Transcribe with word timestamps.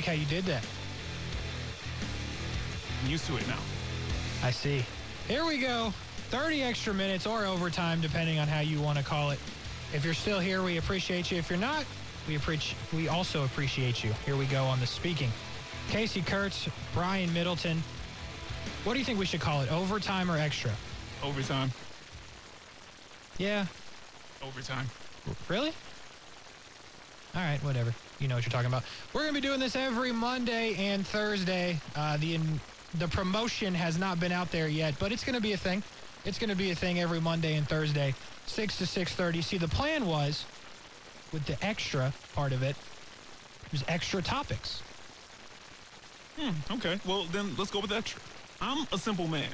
like 0.00 0.06
how 0.06 0.12
you 0.18 0.24
did 0.26 0.44
that. 0.46 0.64
I'm 3.02 3.10
used 3.10 3.26
to 3.26 3.36
it 3.36 3.46
now. 3.46 3.58
I 4.42 4.50
see. 4.50 4.82
Here 5.28 5.44
we 5.44 5.58
go. 5.58 5.92
30 6.30 6.62
extra 6.62 6.94
minutes 6.94 7.26
or 7.26 7.44
overtime, 7.44 8.00
depending 8.00 8.38
on 8.38 8.48
how 8.48 8.60
you 8.60 8.80
want 8.80 8.96
to 8.96 9.04
call 9.04 9.30
it. 9.30 9.38
If 9.92 10.02
you're 10.02 10.14
still 10.14 10.40
here, 10.40 10.62
we 10.62 10.78
appreciate 10.78 11.30
you. 11.30 11.36
If 11.36 11.50
you're 11.50 11.58
not, 11.58 11.84
we 12.26 12.36
appreciate 12.36 12.78
we 12.94 13.08
also 13.08 13.44
appreciate 13.44 14.02
you. 14.02 14.14
Here 14.24 14.36
we 14.36 14.46
go 14.46 14.64
on 14.64 14.80
the 14.80 14.86
speaking. 14.86 15.30
Casey 15.90 16.22
Kurtz, 16.22 16.66
Brian 16.94 17.30
Middleton. 17.34 17.82
What 18.84 18.94
do 18.94 19.00
you 19.00 19.04
think 19.04 19.18
we 19.18 19.26
should 19.26 19.40
call 19.42 19.60
it? 19.60 19.70
Overtime 19.70 20.30
or 20.30 20.38
extra? 20.38 20.70
Overtime. 21.22 21.70
Yeah. 23.36 23.66
Overtime. 24.42 24.86
Really? 25.48 25.72
All 27.34 27.42
right, 27.42 27.62
whatever. 27.62 27.94
You 28.20 28.28
know 28.28 28.34
what 28.34 28.44
you're 28.44 28.50
talking 28.50 28.66
about. 28.66 28.84
We're 29.14 29.22
going 29.22 29.34
to 29.34 29.40
be 29.40 29.46
doing 29.46 29.60
this 29.60 29.74
every 29.74 30.12
Monday 30.12 30.74
and 30.76 31.06
Thursday. 31.06 31.78
Uh, 31.96 32.18
the 32.18 32.38
the 32.98 33.08
promotion 33.08 33.72
has 33.74 33.98
not 33.98 34.20
been 34.20 34.32
out 34.32 34.50
there 34.50 34.68
yet, 34.68 34.94
but 34.98 35.10
it's 35.10 35.24
going 35.24 35.36
to 35.36 35.40
be 35.40 35.52
a 35.52 35.56
thing. 35.56 35.82
It's 36.24 36.38
going 36.38 36.50
to 36.50 36.56
be 36.56 36.70
a 36.70 36.74
thing 36.74 37.00
every 37.00 37.20
Monday 37.20 37.54
and 37.54 37.66
Thursday, 37.66 38.14
6 38.46 38.78
to 38.78 38.84
6.30. 38.84 39.42
See, 39.44 39.58
the 39.58 39.68
plan 39.68 40.06
was, 40.06 40.44
with 41.32 41.46
the 41.46 41.56
extra 41.64 42.12
part 42.34 42.52
of 42.52 42.62
it, 42.62 42.74
was 43.70 43.84
extra 43.86 44.20
topics. 44.20 44.82
Hmm, 46.36 46.50
okay. 46.72 46.98
Well, 47.06 47.24
then 47.30 47.54
let's 47.56 47.70
go 47.70 47.78
with 47.78 47.92
extra. 47.92 48.20
I'm 48.60 48.86
a 48.92 48.98
simple 48.98 49.28
man. 49.28 49.50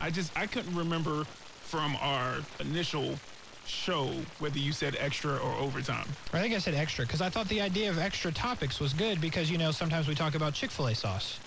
I 0.00 0.10
just, 0.10 0.36
I 0.36 0.46
couldn't 0.46 0.74
remember 0.74 1.24
from 1.62 1.96
our 2.00 2.38
initial 2.58 3.16
show 3.64 4.12
whether 4.38 4.58
you 4.58 4.72
said 4.72 4.96
extra 4.98 5.36
or 5.36 5.52
overtime. 5.54 6.06
I 6.32 6.40
think 6.40 6.54
I 6.54 6.58
said 6.58 6.74
extra 6.74 7.04
because 7.04 7.20
I 7.20 7.28
thought 7.28 7.48
the 7.48 7.60
idea 7.60 7.90
of 7.90 7.98
extra 7.98 8.32
topics 8.32 8.80
was 8.80 8.92
good 8.92 9.20
because, 9.20 9.50
you 9.50 9.58
know, 9.58 9.70
sometimes 9.70 10.08
we 10.08 10.14
talk 10.14 10.34
about 10.34 10.54
Chick-fil-A 10.54 10.94
sauce, 10.94 11.40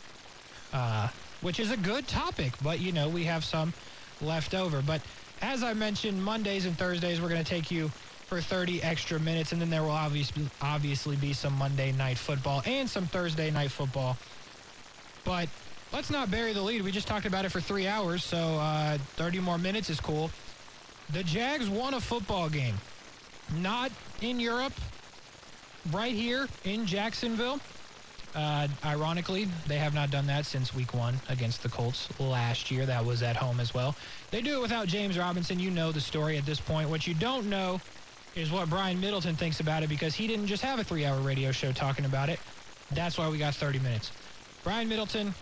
uh, 0.72 1.10
which 1.42 1.60
is 1.60 1.72
a 1.72 1.78
good 1.78 2.08
topic, 2.08 2.54
but, 2.62 2.80
you 2.80 2.92
know, 2.92 3.10
we 3.10 3.24
have 3.26 3.44
some 3.44 3.74
left 4.22 4.54
over. 4.54 4.82
But 4.82 5.02
as 5.42 5.64
I 5.64 5.74
mentioned, 5.74 6.24
Mondays 6.24 6.66
and 6.66 6.78
Thursdays, 6.78 7.22
we're 7.22 7.30
going 7.30 7.44
to 7.44 7.50
take 7.50 7.70
you 7.72 7.92
for 8.28 8.42
30 8.42 8.82
extra 8.82 9.20
minutes, 9.20 9.52
and 9.52 9.62
then 9.62 9.70
there 9.70 9.84
will 9.84 9.92
obviously, 9.92 10.50
obviously 10.62 11.16
be 11.16 11.34
some 11.34 11.54
Monday 11.54 11.92
night 11.92 12.18
football 12.18 12.62
and 12.66 12.90
some 12.90 13.06
Thursday 13.08 13.52
night 13.52 13.72
football. 13.72 14.18
But 15.26 15.50
let's 15.92 16.10
not 16.10 16.32
bury 16.32 16.54
the 16.54 16.62
lead. 16.62 16.82
We 16.82 16.92
just 16.92 17.08
talked 17.08 17.26
about 17.26 17.46
it 17.46 17.52
for 17.52 17.62
three 17.62 17.88
hours, 17.88 18.24
so 18.24 18.38
uh, 18.38 18.98
30 19.18 19.40
more 19.40 19.58
minutes 19.58 19.90
is 19.90 20.00
cool. 20.00 20.32
The 21.12 21.24
Jags 21.24 21.70
won 21.70 21.94
a 21.94 22.02
football 22.02 22.50
game. 22.50 22.76
Not 23.58 23.92
in 24.22 24.40
Europe, 24.40 24.74
right 25.92 26.14
here 26.14 26.48
in 26.64 26.86
Jacksonville. 26.86 27.60
Uh, 28.36 28.68
ironically, 28.84 29.48
they 29.68 29.78
have 29.78 29.94
not 29.94 30.10
done 30.10 30.26
that 30.26 30.46
since 30.46 30.74
week 30.74 30.94
one 30.94 31.16
against 31.30 31.62
the 31.62 31.70
Colts 31.70 32.08
last 32.20 32.72
year. 32.72 32.86
That 32.86 33.06
was 33.06 33.22
at 33.22 33.36
home 33.36 33.60
as 33.60 33.74
well. 33.74 33.96
They 34.32 34.42
do 34.42 34.58
it 34.58 34.62
without 34.62 34.88
James 34.88 35.20
Robinson. 35.20 35.60
You 35.60 35.70
know 35.70 35.92
the 35.92 36.02
story 36.02 36.38
at 36.38 36.46
this 36.46 36.60
point. 36.60 36.90
What 36.90 37.06
you 37.06 37.14
don't 37.14 37.48
know 37.48 37.80
is 38.36 38.52
what 38.52 38.70
Brian 38.70 39.00
Middleton 39.00 39.36
thinks 39.36 39.60
about 39.60 39.84
it 39.84 39.90
because 39.90 40.16
he 40.16 40.26
didn't 40.26 40.48
just 40.48 40.64
have 40.64 40.80
a 40.80 40.84
three 40.84 41.06
hour 41.06 41.20
radio 41.20 41.52
show 41.52 41.72
talking 41.72 42.06
about 42.06 42.30
it. 42.30 42.40
That's 42.92 43.18
why 43.18 43.30
we 43.30 43.38
got 43.38 43.54
30 43.54 43.80
minutes. 43.80 44.12
Brian 44.64 44.90
Middleton, 44.90 45.36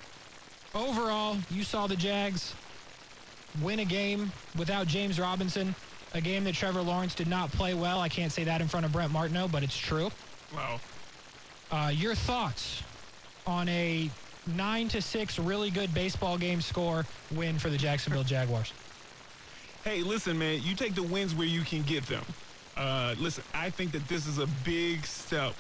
overall, 0.75 1.37
you 1.49 1.63
saw 1.63 1.87
the 1.87 1.95
Jags 1.95 2.53
win 3.61 3.79
a 3.79 3.85
game 3.85 4.31
without 4.57 4.87
James 4.87 5.19
Robinson, 5.19 5.75
a 6.13 6.21
game 6.21 6.43
that 6.45 6.55
Trevor 6.55 6.81
Lawrence 6.81 7.15
did 7.15 7.27
not 7.27 7.51
play 7.51 7.73
well. 7.73 7.99
I 7.99 8.09
can't 8.09 8.31
say 8.31 8.43
that 8.43 8.61
in 8.61 8.67
front 8.67 8.85
of 8.85 8.91
Brent 8.91 9.11
Martineau, 9.11 9.47
but 9.47 9.63
it's 9.63 9.77
true. 9.77 10.11
Wow. 10.53 10.79
Uh, 11.71 11.91
your 11.93 12.15
thoughts 12.15 12.83
on 13.47 13.67
a 13.69 14.09
nine 14.55 14.87
to 14.89 15.01
six 15.01 15.39
really 15.39 15.69
good 15.69 15.93
baseball 15.93 16.37
game 16.37 16.61
score 16.61 17.05
win 17.33 17.57
for 17.59 17.69
the 17.69 17.77
Jacksonville 17.77 18.23
Jaguars? 18.23 18.73
Hey, 19.83 20.03
listen, 20.03 20.37
man, 20.37 20.61
you 20.61 20.75
take 20.75 20.93
the 20.93 21.01
wins 21.01 21.33
where 21.33 21.47
you 21.47 21.61
can 21.61 21.81
get 21.81 22.05
them. 22.05 22.23
Uh, 22.77 23.15
listen, 23.17 23.43
I 23.51 23.71
think 23.71 23.91
that 23.93 24.07
this 24.07 24.27
is 24.27 24.37
a 24.37 24.45
big 24.63 25.03
step, 25.07 25.55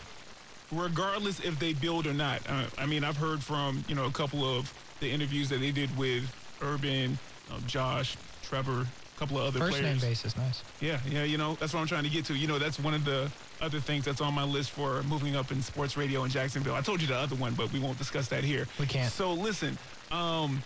regardless 0.71 1.39
if 1.39 1.57
they 1.57 1.73
build 1.73 2.05
or 2.05 2.13
not. 2.13 2.39
Uh, 2.47 2.65
I 2.77 2.85
mean, 2.85 3.03
I've 3.03 3.17
heard 3.17 3.41
from 3.41 3.83
you 3.87 3.95
know 3.95 4.05
a 4.05 4.11
couple 4.11 4.45
of 4.45 4.71
the 4.99 5.09
interviews 5.09 5.49
that 5.49 5.59
they 5.59 5.71
did 5.71 5.97
with 5.97 6.23
Urban, 6.61 7.17
uh, 7.49 7.59
Josh, 7.65 8.17
Trevor, 8.41 8.81
a 8.81 9.19
couple 9.19 9.37
of 9.37 9.45
other 9.47 9.59
First 9.59 9.79
players. 9.79 10.01
name 10.01 10.09
basis, 10.09 10.35
nice. 10.37 10.63
Yeah, 10.79 10.99
yeah, 11.05 11.23
you 11.23 11.37
know, 11.37 11.55
that's 11.59 11.73
what 11.73 11.79
I'm 11.81 11.87
trying 11.87 12.03
to 12.03 12.09
get 12.09 12.25
to. 12.25 12.35
You 12.35 12.47
know, 12.47 12.59
that's 12.59 12.79
one 12.79 12.93
of 12.93 13.05
the 13.05 13.31
other 13.59 13.79
things 13.79 14.05
that's 14.05 14.21
on 14.21 14.33
my 14.33 14.43
list 14.43 14.71
for 14.71 15.03
moving 15.03 15.35
up 15.35 15.51
in 15.51 15.61
sports 15.61 15.95
radio 15.95 16.23
in 16.23 16.29
Jacksonville. 16.31 16.75
I 16.75 16.81
told 16.81 17.01
you 17.01 17.07
the 17.07 17.15
other 17.15 17.35
one, 17.35 17.53
but 17.53 17.71
we 17.71 17.79
won't 17.79 17.97
discuss 17.97 18.27
that 18.29 18.43
here. 18.43 18.67
We 18.79 18.87
can't. 18.87 19.11
So 19.11 19.33
listen, 19.33 19.77
um, 20.09 20.63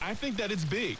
I 0.00 0.14
think 0.14 0.36
that 0.36 0.52
it's 0.52 0.64
big. 0.64 0.96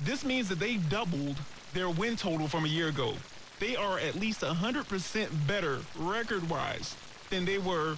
This 0.00 0.24
means 0.24 0.48
that 0.48 0.58
they 0.58 0.76
doubled 0.76 1.36
their 1.72 1.90
win 1.90 2.16
total 2.16 2.48
from 2.48 2.64
a 2.64 2.68
year 2.68 2.88
ago. 2.88 3.14
They 3.58 3.76
are 3.76 3.98
at 3.98 4.14
least 4.14 4.42
100% 4.42 5.46
better 5.46 5.80
record-wise 5.98 6.96
than 7.30 7.44
they 7.44 7.58
were 7.58 7.96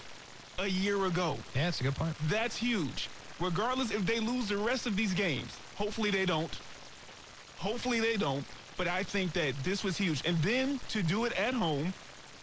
a 0.59 0.67
year 0.67 1.05
ago. 1.07 1.37
Yeah, 1.55 1.65
that's 1.65 1.81
a 1.81 1.85
good 1.85 1.97
point. 1.97 2.17
That's 2.29 2.57
huge. 2.57 3.11
Regardless 3.41 3.91
if 3.91 4.04
they 4.04 4.21
lose 4.21 4.49
the 4.49 4.56
rest 4.56 4.87
of 4.87 4.97
these 4.97 5.15
games. 5.15 5.56
Hopefully 5.76 6.10
they 6.10 6.26
don't. 6.26 6.59
Hopefully 7.59 8.00
they 8.00 8.16
don't. 8.16 8.44
But 8.76 8.88
I 8.88 9.03
think 9.03 9.32
that 9.32 9.54
this 9.65 9.82
was 9.82 9.97
huge. 9.97 10.22
And 10.25 10.37
then 10.38 10.81
to 10.91 11.03
do 11.03 11.25
it 11.25 11.32
at 11.38 11.54
home, 11.54 11.93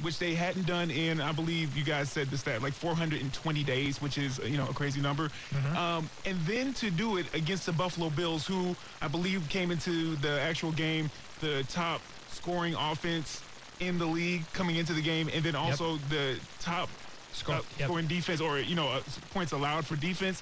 which 0.01 0.19
they 0.19 0.35
hadn't 0.35 0.67
done 0.67 0.91
in, 0.91 1.21
I 1.21 1.31
believe 1.31 1.75
you 1.77 1.83
guys 1.83 2.11
said 2.11 2.27
this 2.27 2.41
stat, 2.41 2.61
like 2.61 2.73
420 2.73 3.63
days, 3.63 4.01
which 4.01 4.17
is, 4.17 4.39
you 4.39 4.57
know, 4.57 4.67
a 4.67 4.73
crazy 4.73 4.99
number. 4.99 5.29
Um, 5.77 6.09
and 6.25 6.37
then 6.41 6.73
to 6.75 6.91
do 6.91 7.15
it 7.17 7.25
against 7.33 7.65
the 7.65 7.71
Buffalo 7.71 8.09
Bills, 8.09 8.45
who 8.45 8.75
I 9.01 9.07
believe 9.07 9.47
came 9.47 9.71
into 9.71 10.17
the 10.17 10.41
actual 10.41 10.71
game 10.73 11.09
the 11.39 11.65
top 11.69 12.01
scoring 12.29 12.75
offense 12.75 13.41
in 13.79 13.97
the 13.97 14.05
league 14.05 14.43
coming 14.53 14.75
into 14.77 14.93
the 14.93 15.01
game, 15.01 15.29
and 15.33 15.43
then 15.43 15.55
also 15.55 15.97
the 16.09 16.37
top 16.59 16.89
Score- 17.31 17.55
uh, 17.55 17.61
yep. 17.77 17.87
scoring 17.87 18.07
defense 18.07 18.39
or, 18.39 18.59
you 18.59 18.75
know, 18.75 18.87
uh, 18.87 19.01
points 19.33 19.51
allowed 19.51 19.85
for 19.85 19.95
defense. 19.97 20.41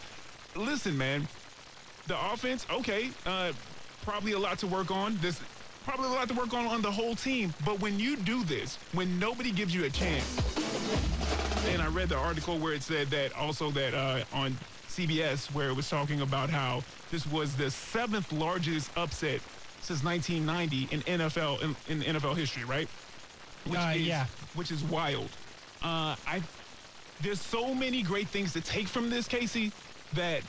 Listen, 0.56 0.98
man, 0.98 1.28
the 2.08 2.32
offense, 2.32 2.66
okay, 2.70 3.10
uh, 3.26 3.54
probably 4.02 4.34
a 4.34 4.40
lot 4.40 4.60
to 4.60 4.68
work 4.68 4.92
on. 4.92 5.18
This 5.18 5.42
probably 5.84 6.08
a 6.08 6.12
lot 6.12 6.28
to 6.30 6.34
work 6.34 6.54
on 6.54 6.66
on 6.68 6.82
the 6.82 6.92
whole 6.92 7.16
team. 7.16 7.54
But 7.66 7.80
when 7.80 8.00
you 8.00 8.18
do 8.18 8.44
this, 8.44 8.78
when 8.94 9.20
nobody 9.20 9.52
gives 9.52 9.74
you 9.74 9.86
a 9.86 9.90
chance, 9.90 10.26
and 11.70 11.82
I 11.82 11.88
read 11.88 12.10
the 12.10 12.18
article 12.18 12.60
where 12.60 12.74
it 12.74 12.84
said 12.84 13.10
that 13.12 13.34
also 13.34 13.72
that 13.72 13.94
uh, 13.94 14.24
on 14.32 14.58
CBS 14.88 15.52
where 15.54 15.70
it 15.70 15.74
was 15.76 15.90
talking 15.90 16.22
about 16.22 16.50
how 16.50 16.84
this 17.10 17.26
was 17.26 17.56
the 17.56 17.72
seventh 17.72 18.32
largest 18.32 18.92
upset 18.96 19.42
since 19.80 20.04
1990 20.04 20.96
in 20.96 21.02
NFL 21.20 21.62
in, 21.88 22.02
in 22.02 22.16
NFL 22.16 22.36
history, 22.38 22.64
right? 22.64 22.88
Which 23.66 23.80
Uh, 23.80 23.94
is, 23.96 24.02
yeah. 24.02 24.26
which 24.54 24.72
is 24.72 24.84
wild. 24.84 25.30
Uh, 25.82 26.16
I 26.28 26.44
there's 27.22 27.42
so 27.42 27.74
many 27.74 28.02
great 28.04 28.28
things 28.28 28.52
to 28.54 28.62
take 28.62 28.88
from 28.88 29.10
this, 29.10 29.28
Casey, 29.28 29.72
that 30.16 30.42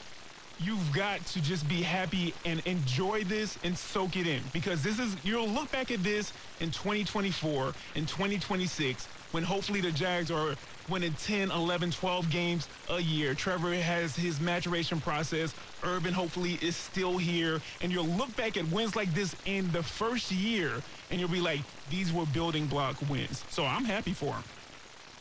you've 0.60 0.92
got 0.94 1.24
to 1.26 1.40
just 1.40 1.68
be 1.68 1.82
happy 1.82 2.32
and 2.44 2.60
enjoy 2.66 3.24
this 3.24 3.58
and 3.64 3.76
soak 3.76 4.16
it 4.16 4.26
in 4.26 4.42
because 4.52 4.82
this 4.82 4.98
is 4.98 5.16
you'll 5.24 5.48
look 5.48 5.70
back 5.72 5.90
at 5.90 6.02
this 6.02 6.32
in 6.60 6.70
2024 6.70 7.74
and 7.96 8.06
2026 8.06 9.06
when 9.32 9.42
hopefully 9.42 9.80
the 9.80 9.90
Jags 9.90 10.30
are 10.30 10.54
winning 10.88 11.14
10, 11.14 11.50
11, 11.50 11.90
12 11.90 12.30
games 12.30 12.68
a 12.90 13.00
year. 13.00 13.34
Trevor 13.34 13.74
has 13.74 14.14
his 14.14 14.40
maturation 14.40 15.00
process. 15.00 15.54
Urban 15.82 16.14
hopefully 16.14 16.58
is 16.62 16.76
still 16.76 17.18
here 17.18 17.60
and 17.82 17.90
you'll 17.90 18.04
look 18.04 18.34
back 18.36 18.56
at 18.56 18.64
wins 18.68 18.94
like 18.94 19.12
this 19.12 19.34
in 19.46 19.70
the 19.72 19.82
first 19.82 20.30
year 20.30 20.82
and 21.10 21.18
you'll 21.18 21.28
be 21.28 21.40
like 21.40 21.60
these 21.90 22.12
were 22.12 22.26
building 22.26 22.66
block 22.66 22.96
wins. 23.10 23.44
So 23.50 23.64
I'm 23.64 23.84
happy 23.84 24.12
for 24.12 24.34
him. 24.34 24.44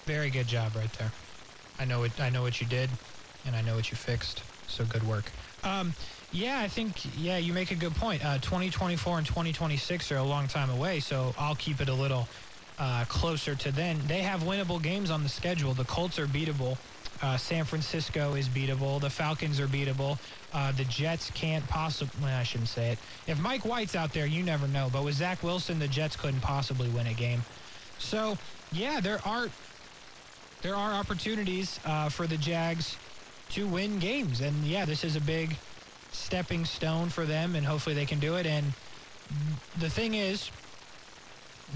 Very 0.06 0.30
good 0.30 0.48
job 0.48 0.75
right 0.75 0.92
there. 0.94 1.12
I 1.80 1.86
know 1.86 2.04
it. 2.04 2.12
I 2.19 2.30
know 2.30 2.44
what 2.44 2.62
you 2.62 2.68
did, 2.68 2.89
and 3.45 3.56
I 3.56 3.62
know 3.62 3.75
what 3.75 3.92
you 3.92 3.98
fixed. 3.98 4.44
So 4.68 4.86
good 4.86 5.04
work. 5.07 5.25
Um, 5.63 5.94
yeah, 6.31 6.60
I 6.60 6.68
think 6.68 6.95
yeah, 7.18 7.38
you 7.38 7.54
make 7.54 7.72
a 7.72 7.75
good 7.75 7.95
point. 7.95 8.25
Uh, 8.25 8.38
2024 8.40 9.19
and 9.19 9.28
2026 9.28 10.12
are 10.12 10.18
a 10.18 10.24
long 10.24 10.48
time 10.48 10.69
away, 10.69 11.00
so 11.00 11.34
I'll 11.38 11.56
keep 11.56 11.80
it 11.80 11.90
a 11.90 11.94
little 11.94 12.28
uh, 12.80 13.06
closer 13.07 13.56
to 13.56 13.72
then. 13.72 14.01
They 14.07 14.22
have 14.22 14.42
winnable 14.42 14.81
games 14.81 15.12
on 15.12 15.24
the 15.24 15.30
schedule. 15.30 15.74
The 15.74 15.86
Colts 15.86 16.18
are 16.18 16.25
beatable. 16.28 16.78
Uh, 17.22 17.38
San 17.38 17.63
Francisco 17.63 18.34
is 18.34 18.50
beatable. 18.50 19.00
The 19.00 19.10
Falcons 19.10 19.60
are 19.60 19.68
beatable. 19.68 20.18
Uh, 20.51 20.72
the 20.72 20.84
Jets 20.86 21.30
can't 21.31 21.66
possibly. 21.68 22.31
I 22.31 22.44
shouldn't 22.44 22.69
say 22.69 22.92
it. 22.92 23.00
If 23.28 23.39
Mike 23.39 23.63
White's 23.63 23.96
out 23.96 24.12
there, 24.12 24.25
you 24.25 24.44
never 24.44 24.68
know. 24.68 24.89
But 24.92 25.04
with 25.06 25.16
Zach 25.16 25.42
Wilson, 25.44 25.80
the 25.80 25.88
Jets 25.88 26.16
couldn't 26.16 26.42
possibly 26.42 26.89
win 26.89 27.07
a 27.07 27.13
game. 27.13 27.44
So 28.00 28.38
yeah, 28.72 29.00
there 29.00 29.19
are 29.25 29.50
there 30.62 30.75
are 30.75 30.94
opportunities 30.94 31.80
uh, 31.86 32.10
for 32.10 32.25
the 32.25 32.38
Jags 32.38 32.98
to 33.53 33.67
win 33.67 34.00
games. 34.00 34.41
And 34.41 34.65
yeah, 34.65 34.85
this 34.85 35.03
is 35.03 35.15
a 35.15 35.21
big 35.21 35.55
stepping 36.11 36.65
stone 36.65 37.09
for 37.09 37.25
them, 37.25 37.55
and 37.55 37.65
hopefully 37.65 37.95
they 37.95 38.05
can 38.05 38.19
do 38.19 38.35
it. 38.35 38.45
And 38.47 38.65
the 39.79 39.89
thing 39.89 40.15
is, 40.15 40.50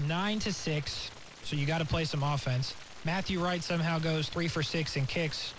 nine 0.06 0.40
to 0.40 0.52
six, 0.52 1.10
so 1.44 1.56
you 1.56 1.66
got 1.66 1.78
to 1.78 1.84
play 1.84 2.04
some 2.04 2.22
offense. 2.22 2.74
Matthew 3.04 3.42
Wright 3.42 3.62
somehow 3.62 3.98
goes 3.98 4.28
three 4.28 4.48
for 4.48 4.62
six 4.62 4.96
and 4.96 5.08
kicks 5.08 5.54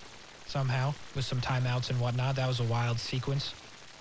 somehow 0.46 0.94
with 1.16 1.26
some 1.26 1.40
timeouts 1.40 1.90
and 1.90 2.00
whatnot. 2.02 2.36
That 2.36 2.48
was 2.48 2.60
a 2.60 2.66
wild 2.66 3.00
sequence. 3.00 3.54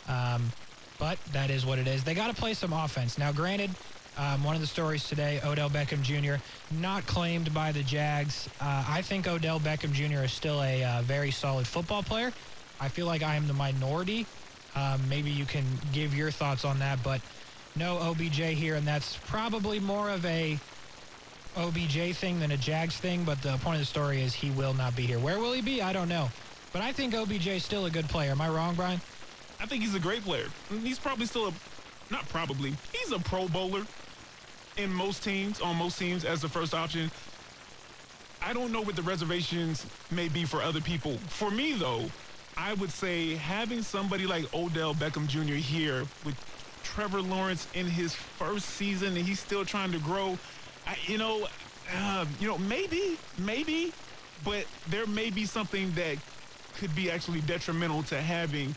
Um, 0.09 0.51
but 0.99 1.19
that 1.33 1.51
is 1.51 1.65
what 1.65 1.79
it 1.79 1.87
is. 1.87 2.03
They 2.03 2.15
got 2.15 2.35
to 2.35 2.41
play 2.41 2.55
some 2.55 2.73
offense. 2.73 3.17
Now, 3.17 3.31
granted, 3.31 3.71
um, 4.19 4.43
one 4.43 4.57
of 4.57 4.61
the 4.61 4.67
stories 4.67 5.09
today, 5.09 5.41
Odell 5.45 5.71
Beckham 5.71 6.03
Jr., 6.03 6.43
not 6.75 7.07
claimed 7.07 7.55
by 7.55 7.71
the 7.71 7.83
Jags. 7.85 8.49
Uh, 8.61 8.85
I 8.89 9.01
think 9.01 9.29
Odell 9.29 9.61
Beckham 9.61 9.93
Jr. 9.93 10.25
is 10.25 10.33
still 10.33 10.63
a 10.63 10.83
uh, 10.83 11.03
very 11.03 11.31
solid 11.31 11.67
football 11.67 12.03
player. 12.03 12.33
I 12.81 12.89
feel 12.89 13.07
like 13.07 13.23
I 13.23 13.37
am 13.37 13.47
the 13.47 13.55
minority. 13.55 14.27
Um, 14.75 15.01
maybe 15.09 15.31
you 15.31 15.45
can 15.45 15.65
give 15.93 16.15
your 16.15 16.31
thoughts 16.33 16.65
on 16.65 16.81
that, 16.81 17.03
but 17.05 17.21
no 17.77 17.99
OBJ 17.99 18.37
here, 18.37 18.75
and 18.75 18.87
that's 18.87 19.17
probably 19.27 19.79
more 19.79 20.11
of 20.11 20.25
a 20.27 20.59
OBJ 21.57 22.17
thing 22.17 22.41
than 22.41 22.51
a 22.51 22.57
Jags 22.57 22.97
thing, 22.97 23.23
but 23.25 23.41
the 23.43 23.57
point 23.59 23.77
of 23.77 23.81
the 23.81 23.87
story 23.87 24.21
is 24.21 24.35
he 24.35 24.51
will 24.51 24.75
not 24.75 24.97
be 24.97 25.03
here. 25.03 25.19
Where 25.21 25.39
will 25.39 25.53
he 25.53 25.63
be? 25.63 25.81
I 25.81 25.93
don't 25.93 26.09
know. 26.09 26.29
But 26.73 26.83
I 26.83 26.93
think 26.93 27.15
OBJ 27.15 27.47
is 27.47 27.65
still 27.65 27.87
a 27.87 27.91
good 27.91 28.09
player. 28.09 28.33
Am 28.33 28.41
I 28.41 28.49
wrong, 28.49 28.75
Brian? 28.75 29.01
I 29.61 29.67
think 29.67 29.83
he's 29.83 29.95
a 29.95 30.01
great 30.01 30.23
player. 30.23 30.47
He's 30.83 30.99
probably 30.99 31.27
still 31.27 31.49
a, 31.49 31.53
not 32.11 32.29
probably, 32.29 32.75
he's 32.93 33.13
a 33.13 33.19
pro 33.21 33.49
bowler 33.49 33.87
in 34.79 34.91
most 34.93 35.23
teams, 35.23 35.61
on 35.61 35.77
most 35.77 35.99
teams 35.99 36.25
as 36.25 36.41
the 36.41 36.49
first 36.49 36.73
option. 36.73 37.11
I 38.41 38.53
don't 38.53 38.73
know 38.73 38.81
what 38.81 38.97
the 38.97 39.03
reservations 39.03 39.85
may 40.11 40.29
be 40.29 40.45
for 40.45 40.63
other 40.63 40.81
people. 40.81 41.19
For 41.29 41.51
me, 41.51 41.73
though, 41.75 42.07
I 42.57 42.75
would 42.75 42.91
say 42.91 43.35
having 43.35 43.83
somebody 43.83 44.27
like 44.27 44.53
Odell 44.55 44.95
Beckham 44.95 45.27
Jr. 45.27 45.55
here 45.55 46.05
with 46.25 46.37
Trevor 46.83 47.21
Lawrence 47.21 47.67
in 47.75 47.87
his 47.87 48.15
first 48.15 48.67
season 48.67 49.17
and 49.17 49.27
he's 49.27 49.41
still 49.41 49.65
trying 49.65 49.93
to 49.93 49.99
grow, 49.99 50.39
I, 50.87 50.97
you 51.07 51.19
know, 51.19 51.49
uh, 51.95 52.27
you 52.39 52.47
know, 52.47 52.59
maybe, 52.59 53.19
maybe, 53.37 53.93
but 54.45 54.67
there 54.87 55.07
may 55.07 55.31
be 55.31 55.45
something 55.45 55.93
that 55.93 56.19
could 56.75 56.95
be 56.95 57.11
actually 57.11 57.41
detrimental 57.41 58.05
to 58.05 58.21
having 58.21 58.77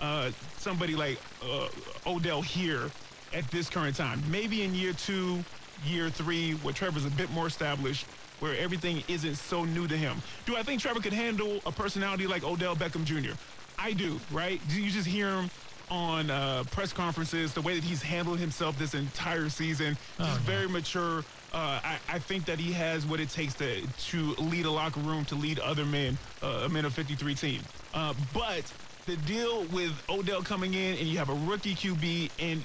uh, 0.00 0.30
somebody 0.56 0.96
like 0.96 1.18
uh, 1.42 1.68
Odell 2.06 2.40
here 2.40 2.90
at 3.34 3.48
this 3.50 3.68
current 3.68 3.96
time. 3.96 4.22
Maybe 4.30 4.62
in 4.62 4.74
year 4.74 4.92
two, 4.92 5.44
year 5.86 6.10
three, 6.10 6.52
where 6.54 6.74
Trevor's 6.74 7.04
a 7.04 7.10
bit 7.10 7.30
more 7.30 7.46
established, 7.46 8.06
where 8.40 8.56
everything 8.58 9.02
isn't 9.08 9.36
so 9.36 9.64
new 9.64 9.86
to 9.86 9.96
him. 9.96 10.20
Do 10.46 10.56
I 10.56 10.62
think 10.62 10.80
Trevor 10.80 11.00
could 11.00 11.12
handle 11.12 11.60
a 11.64 11.72
personality 11.72 12.26
like 12.26 12.44
Odell 12.44 12.76
Beckham 12.76 13.04
Jr.? 13.04 13.34
I 13.78 13.92
do, 13.92 14.20
right? 14.30 14.60
Do 14.68 14.80
you 14.80 14.90
just 14.90 15.06
hear 15.06 15.28
him 15.28 15.50
on 15.90 16.30
uh, 16.30 16.64
press 16.70 16.92
conferences, 16.92 17.52
the 17.52 17.60
way 17.60 17.74
that 17.74 17.84
he's 17.84 18.02
handled 18.02 18.38
himself 18.38 18.78
this 18.78 18.94
entire 18.94 19.48
season, 19.50 19.96
oh, 20.18 20.24
just 20.24 20.40
no. 20.40 20.46
very 20.46 20.68
mature. 20.68 21.18
Uh, 21.52 21.80
I, 21.84 21.98
I, 22.08 22.18
think 22.18 22.46
that 22.46 22.58
he 22.58 22.72
has 22.72 23.04
what 23.04 23.20
it 23.20 23.28
takes 23.28 23.52
to 23.54 23.82
to 23.86 24.34
lead 24.42 24.64
a 24.64 24.70
locker 24.70 25.00
room, 25.00 25.26
to 25.26 25.34
lead 25.34 25.58
other 25.58 25.84
men, 25.84 26.16
uh, 26.42 26.62
a 26.64 26.68
men 26.70 26.86
of 26.86 26.94
53 26.94 27.34
team. 27.34 27.60
Uh, 27.92 28.14
but 28.32 28.72
the 29.04 29.16
deal 29.16 29.64
with 29.64 29.92
Odell 30.08 30.42
coming 30.42 30.72
in 30.72 30.96
and 30.96 31.06
you 31.06 31.18
have 31.18 31.28
a 31.28 31.34
rookie 31.34 31.74
QB 31.74 32.30
and 32.38 32.64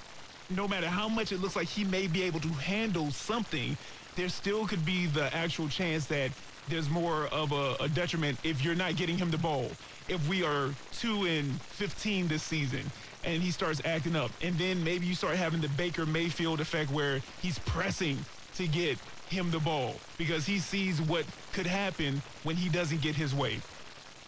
no 0.49 0.67
matter 0.67 0.87
how 0.87 1.07
much 1.09 1.31
it 1.31 1.41
looks 1.41 1.55
like 1.55 1.67
he 1.67 1.83
may 1.83 2.07
be 2.07 2.23
able 2.23 2.39
to 2.39 2.49
handle 2.49 3.11
something, 3.11 3.77
there 4.15 4.29
still 4.29 4.65
could 4.65 4.85
be 4.85 5.05
the 5.07 5.33
actual 5.35 5.67
chance 5.67 6.05
that 6.07 6.31
there's 6.69 6.89
more 6.89 7.27
of 7.27 7.51
a, 7.51 7.75
a, 7.79 7.89
detriment 7.89 8.37
if 8.43 8.63
you're 8.63 8.75
not 8.75 8.95
getting 8.95 9.17
him 9.17 9.31
the 9.31 9.37
ball. 9.37 9.71
If 10.07 10.27
we 10.27 10.43
are 10.43 10.73
2 10.93 11.25
and 11.25 11.61
15 11.61 12.27
this 12.27 12.43
season 12.43 12.81
and 13.23 13.41
he 13.41 13.51
starts 13.51 13.81
acting 13.85 14.15
up, 14.15 14.31
and 14.41 14.57
then 14.57 14.83
maybe 14.83 15.05
you 15.05 15.15
start 15.15 15.35
having 15.35 15.61
the 15.61 15.69
Baker 15.69 16.05
Mayfield 16.05 16.59
effect 16.59 16.91
where 16.91 17.21
he's 17.41 17.59
pressing 17.59 18.17
to 18.55 18.67
get 18.67 18.97
him 19.29 19.51
the 19.51 19.59
ball 19.59 19.95
because 20.17 20.45
he 20.45 20.59
sees 20.59 21.01
what 21.01 21.25
could 21.53 21.67
happen 21.67 22.21
when 22.43 22.55
he 22.55 22.69
doesn't 22.69 23.01
get 23.01 23.15
his 23.15 23.35
way. 23.35 23.59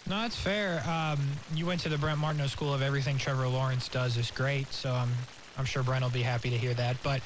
No, 0.07 0.21
that's 0.21 0.36
fair. 0.36 0.83
Um, 0.88 1.19
you 1.54 1.66
went 1.66 1.81
to 1.81 1.89
the 1.89 1.98
Brent 1.98 2.19
Martineau 2.19 2.48
School 2.48 2.74
of 2.74 2.81
everything 2.81 3.18
Trevor 3.18 3.48
Lawrence 3.48 3.88
does 3.89 4.18
is 4.18 4.31
great, 4.31 4.71
so 4.74 4.92
I'm 4.92 5.10
I'm 5.59 5.65
sure 5.65 5.83
Brent 5.83 6.03
will 6.03 6.09
be 6.09 6.23
happy 6.23 6.50
to 6.51 6.57
hear 6.57 6.73
that. 6.73 7.03
But 7.03 7.21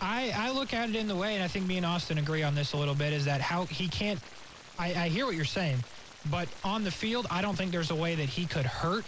I, 0.00 0.32
I 0.34 0.50
look 0.52 0.72
at 0.72 0.88
it 0.88 0.96
in 0.96 1.06
the 1.06 1.16
way, 1.16 1.34
and 1.34 1.44
I 1.44 1.48
think 1.48 1.66
me 1.66 1.76
and 1.76 1.84
Austin 1.84 2.16
agree 2.18 2.42
on 2.42 2.54
this 2.54 2.72
a 2.72 2.78
little 2.78 2.94
bit, 2.94 3.12
is 3.12 3.26
that 3.26 3.42
how 3.42 3.66
he 3.66 3.88
can't. 3.88 4.20
I, 4.78 4.94
I 4.94 5.08
hear 5.08 5.26
what 5.26 5.36
you're 5.36 5.44
saying, 5.44 5.84
but 6.24 6.48
on 6.64 6.82
the 6.82 6.90
field, 6.90 7.26
I 7.30 7.42
don't 7.42 7.56
think 7.56 7.70
there's 7.70 7.90
a 7.90 7.96
way 7.96 8.16
that 8.16 8.28
he 8.30 8.46
could 8.46 8.66
hurt 8.66 9.06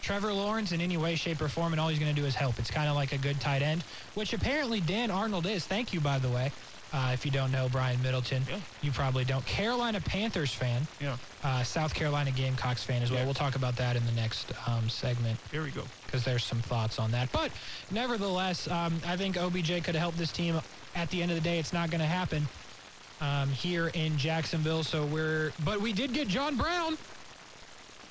Trevor 0.00 0.32
Lawrence 0.32 0.72
in 0.72 0.80
any 0.80 0.96
way, 0.96 1.14
shape, 1.14 1.40
or 1.40 1.48
form, 1.48 1.72
and 1.72 1.80
all 1.80 1.88
he's 1.88 2.00
going 2.00 2.12
to 2.12 2.20
do 2.20 2.26
is 2.26 2.34
help. 2.34 2.58
It's 2.58 2.70
kind 2.70 2.88
of 2.88 2.96
like 2.96 3.12
a 3.12 3.18
good 3.18 3.40
tight 3.40 3.62
end, 3.62 3.84
which 4.14 4.32
apparently 4.32 4.80
Dan 4.80 5.10
Arnold 5.12 5.46
is. 5.46 5.66
Thank 5.66 5.92
you, 5.92 6.00
by 6.00 6.18
the 6.18 6.30
way. 6.30 6.52
Uh, 6.92 7.10
if 7.14 7.24
you 7.24 7.30
don't 7.30 7.50
know 7.50 7.68
Brian 7.70 8.00
Middleton, 8.02 8.42
yeah. 8.48 8.58
you 8.82 8.90
probably 8.90 9.24
don't. 9.24 9.44
Carolina 9.46 10.00
Panthers 10.00 10.52
fan. 10.52 10.86
Yeah. 11.00 11.16
Uh, 11.42 11.62
South 11.62 11.94
Carolina 11.94 12.30
Gamecocks 12.30 12.84
fan 12.84 13.02
as 13.02 13.10
well. 13.10 13.20
Yeah. 13.20 13.24
We'll 13.24 13.34
talk 13.34 13.56
about 13.56 13.76
that 13.76 13.96
in 13.96 14.04
the 14.04 14.12
next 14.12 14.52
um, 14.68 14.88
segment. 14.90 15.38
Here 15.50 15.62
we 15.62 15.70
go. 15.70 15.84
Because 16.04 16.22
there's 16.24 16.44
some 16.44 16.60
thoughts 16.60 16.98
on 16.98 17.10
that. 17.12 17.32
But 17.32 17.50
nevertheless, 17.90 18.68
um, 18.68 19.00
I 19.06 19.16
think 19.16 19.38
OBJ 19.38 19.68
could 19.84 19.94
have 19.94 19.96
helped 19.96 20.18
this 20.18 20.32
team. 20.32 20.60
At 20.94 21.08
the 21.08 21.22
end 21.22 21.30
of 21.30 21.36
the 21.36 21.42
day, 21.42 21.58
it's 21.58 21.72
not 21.72 21.90
going 21.90 22.02
to 22.02 22.06
happen 22.06 22.46
um, 23.22 23.48
here 23.48 23.88
in 23.94 24.18
Jacksonville. 24.18 24.84
So 24.84 25.06
we're, 25.06 25.52
but 25.64 25.80
we 25.80 25.94
did 25.94 26.12
get 26.12 26.28
John 26.28 26.56
Brown. 26.56 26.98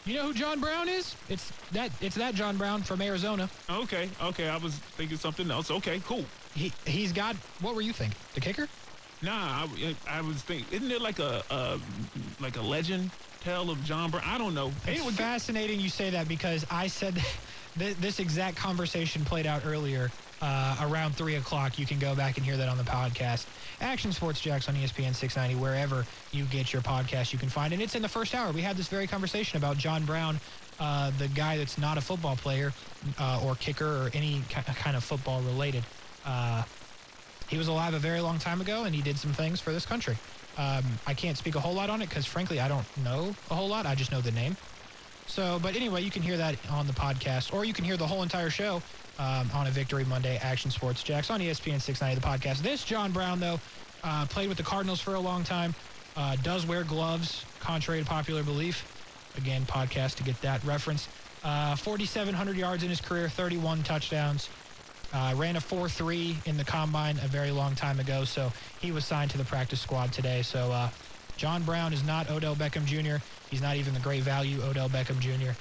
You 0.06 0.16
know 0.16 0.26
who 0.26 0.34
John 0.34 0.60
Brown 0.60 0.90
is? 0.90 1.16
It's 1.30 1.52
that 1.74 1.92
it's 2.02 2.16
that 2.16 2.34
John 2.34 2.58
Brown 2.58 2.82
from 2.82 3.04
Arizona. 3.04 3.48
Okay, 3.70 4.10
okay. 4.24 4.50
I 4.50 4.58
was 4.58 4.74
thinking 4.74 5.18
something 5.18 5.52
else. 5.52 5.70
Okay, 5.70 6.02
cool. 6.08 6.26
He 6.54 6.76
he's 6.86 7.12
got. 7.14 7.38
What 7.60 7.76
were 7.76 7.82
you 7.82 7.94
thinking? 7.94 8.20
The 8.34 8.42
kicker? 8.42 8.70
Nah, 9.22 9.68
I, 9.68 9.96
I 10.08 10.22
was 10.22 10.44
thinking. 10.44 10.74
Isn't 10.74 10.90
there 10.90 11.00
like 11.00 11.20
a, 11.20 11.44
a 11.50 11.80
like 12.40 12.58
a 12.58 12.62
legend 12.62 13.12
tale 13.40 13.70
of 13.70 13.82
John 13.84 14.10
Brown? 14.12 14.24
I 14.26 14.38
don't 14.38 14.54
know. 14.54 14.76
It's 14.78 14.88
anyway, 14.88 15.12
fascinating 15.12 15.80
you 15.80 15.90
say 15.90 16.12
that 16.12 16.28
because 16.28 16.66
I 16.70 16.88
said 16.88 17.24
this 17.76 18.20
exact 18.20 18.58
conversation 18.58 19.24
played 19.24 19.46
out 19.46 19.62
earlier 19.64 20.12
uh, 20.42 20.76
around 20.82 21.16
3 21.16 21.36
o'clock. 21.36 21.78
You 21.78 21.86
can 21.86 22.00
go 22.00 22.16
back 22.16 22.38
and 22.38 22.46
hear 22.46 22.58
that 22.58 22.68
on 22.68 22.78
the 22.78 22.84
podcast. 22.84 23.48
Action 23.80 24.12
Sports 24.12 24.40
Jax 24.40 24.68
on 24.68 24.76
ESPN 24.76 25.16
690, 25.16 25.56
wherever 25.56 26.08
you 26.32 26.48
get 26.48 26.74
your 26.74 26.82
podcast, 26.82 27.32
you 27.32 27.40
can 27.40 27.50
find. 27.50 27.74
And 27.74 27.82
it's 27.82 27.96
in 27.96 28.02
the 28.02 28.10
first 28.10 28.34
hour. 28.34 28.52
We 28.52 28.62
had 28.62 28.76
this 28.76 28.88
very 28.88 29.08
conversation 29.08 29.58
about 29.58 29.78
John 29.78 30.06
Brown, 30.06 30.42
uh, 30.80 31.12
the 31.12 31.28
guy 31.28 31.58
that's 31.58 31.78
not 31.78 31.98
a 31.98 32.02
football 32.02 32.36
player 32.36 32.74
uh, 33.20 33.40
or 33.42 33.56
kicker 33.56 33.86
or 33.86 34.12
any 34.14 34.46
kind 34.46 34.98
of 34.98 35.04
football 35.04 35.42
related. 35.42 35.88
Uh, 36.24 36.64
he 37.48 37.58
was 37.58 37.68
alive 37.68 37.94
a 37.94 38.00
very 38.00 38.22
long 38.22 38.40
time 38.40 38.62
ago, 38.62 38.84
and 38.86 38.96
he 38.96 39.02
did 39.02 39.20
some 39.20 39.34
things 39.34 39.60
for 39.60 39.74
this 39.74 39.86
country. 39.86 40.20
Um, 40.56 41.00
I 41.06 41.14
can't 41.14 41.38
speak 41.38 41.56
a 41.56 41.60
whole 41.60 41.74
lot 41.74 41.90
on 41.90 42.02
it 42.02 42.10
because, 42.10 42.26
frankly, 42.26 42.60
I 42.60 42.68
don't 42.68 42.88
know 42.96 43.38
a 43.50 43.56
whole 43.56 43.68
lot. 43.68 43.86
I 43.86 43.96
just 43.96 44.12
know 44.12 44.22
the 44.22 44.32
name. 44.32 44.58
So, 45.26 45.60
but 45.60 45.76
anyway, 45.76 46.02
you 46.02 46.12
can 46.12 46.24
hear 46.24 46.38
that 46.38 46.58
on 46.70 46.88
the 46.88 46.94
podcast, 46.94 47.54
or 47.54 47.64
you 47.66 47.74
can 47.74 47.86
hear 47.86 47.98
the 47.98 48.08
whole 48.08 48.24
entire 48.24 48.50
show 48.50 48.84
um, 49.18 49.52
on 49.54 49.68
a 49.68 49.72
Victory 49.72 50.04
Monday 50.04 50.38
Action 50.38 50.72
Sports 50.72 51.04
Jax 51.04 51.30
on 51.30 51.40
ESPN 51.40 51.82
690, 51.82 52.16
the 52.16 52.22
podcast. 52.22 52.62
This 52.62 52.84
John 52.84 53.12
Brown, 53.12 53.40
though, 53.40 53.62
uh, 54.04 54.26
played 54.26 54.48
with 54.50 54.58
the 54.58 54.64
Cardinals 54.64 55.00
for 55.00 55.14
a 55.14 55.20
long 55.20 55.44
time, 55.44 55.76
uh, 56.16 56.36
does 56.42 56.66
wear 56.66 56.84
gloves, 56.84 57.46
contrary 57.60 58.00
to 58.00 58.06
popular 58.06 58.44
belief. 58.44 58.88
Again, 59.36 59.66
podcast 59.66 60.16
to 60.16 60.24
get 60.24 60.42
that 60.42 60.64
reference. 60.64 61.08
Uh, 61.44 61.76
4,700 61.76 62.58
yards 62.58 62.84
in 62.84 62.90
his 62.90 63.00
career, 63.00 63.30
31 63.30 63.84
touchdowns. 63.84 64.50
Uh, 65.14 65.34
ran 65.36 65.58
a 65.58 65.60
4-3 65.60 66.48
in 66.48 66.56
the 66.58 66.64
combine 66.64 67.18
a 67.22 67.28
very 67.28 67.52
long 67.52 67.76
time 67.76 68.00
ago, 68.00 68.24
so 68.24 68.50
he 68.80 68.92
was 68.92 69.06
signed 69.06 69.30
to 69.32 69.38
the 69.38 69.44
practice 69.44 69.82
squad 69.82 70.14
today. 70.14 70.42
So 70.42 70.72
uh, 70.72 70.90
John 71.36 71.64
Brown 71.64 71.92
is 71.92 72.04
not 72.04 72.30
Odell 72.30 72.56
Beckham 72.56 72.86
Jr. 72.86 73.24
He's 73.50 73.62
not 73.62 73.76
even 73.76 73.94
the 73.94 74.00
great 74.00 74.24
value 74.24 74.62
Odell 74.62 74.88
Beckham 74.88 75.20
Jr., 75.20 75.52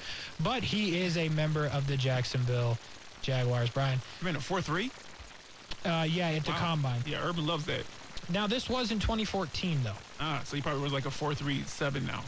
but 0.44 0.62
he 0.62 1.00
is 1.00 1.16
a 1.16 1.28
member 1.30 1.66
of 1.66 1.88
the 1.88 1.96
Jacksonville 1.96 2.78
Jaguars. 3.22 3.70
Brian. 3.70 3.98
You 4.20 4.26
mean 4.26 4.36
a 4.36 4.38
4-3? 4.38 4.90
Uh, 5.84 6.06
yeah, 6.08 6.28
at 6.28 6.44
the 6.44 6.50
wow. 6.52 6.56
combine. 6.58 7.00
Yeah, 7.06 7.26
Urban 7.26 7.46
loves 7.46 7.64
that. 7.66 7.82
Now, 8.28 8.46
this 8.46 8.68
was 8.68 8.92
in 8.92 9.00
2014, 9.00 9.78
though. 9.82 9.92
Ah, 10.20 10.42
so 10.44 10.54
he 10.54 10.62
probably 10.62 10.82
was 10.82 10.92
like 10.92 11.06
a 11.06 11.10
4-3-7 11.10 12.06
now. 12.06 12.22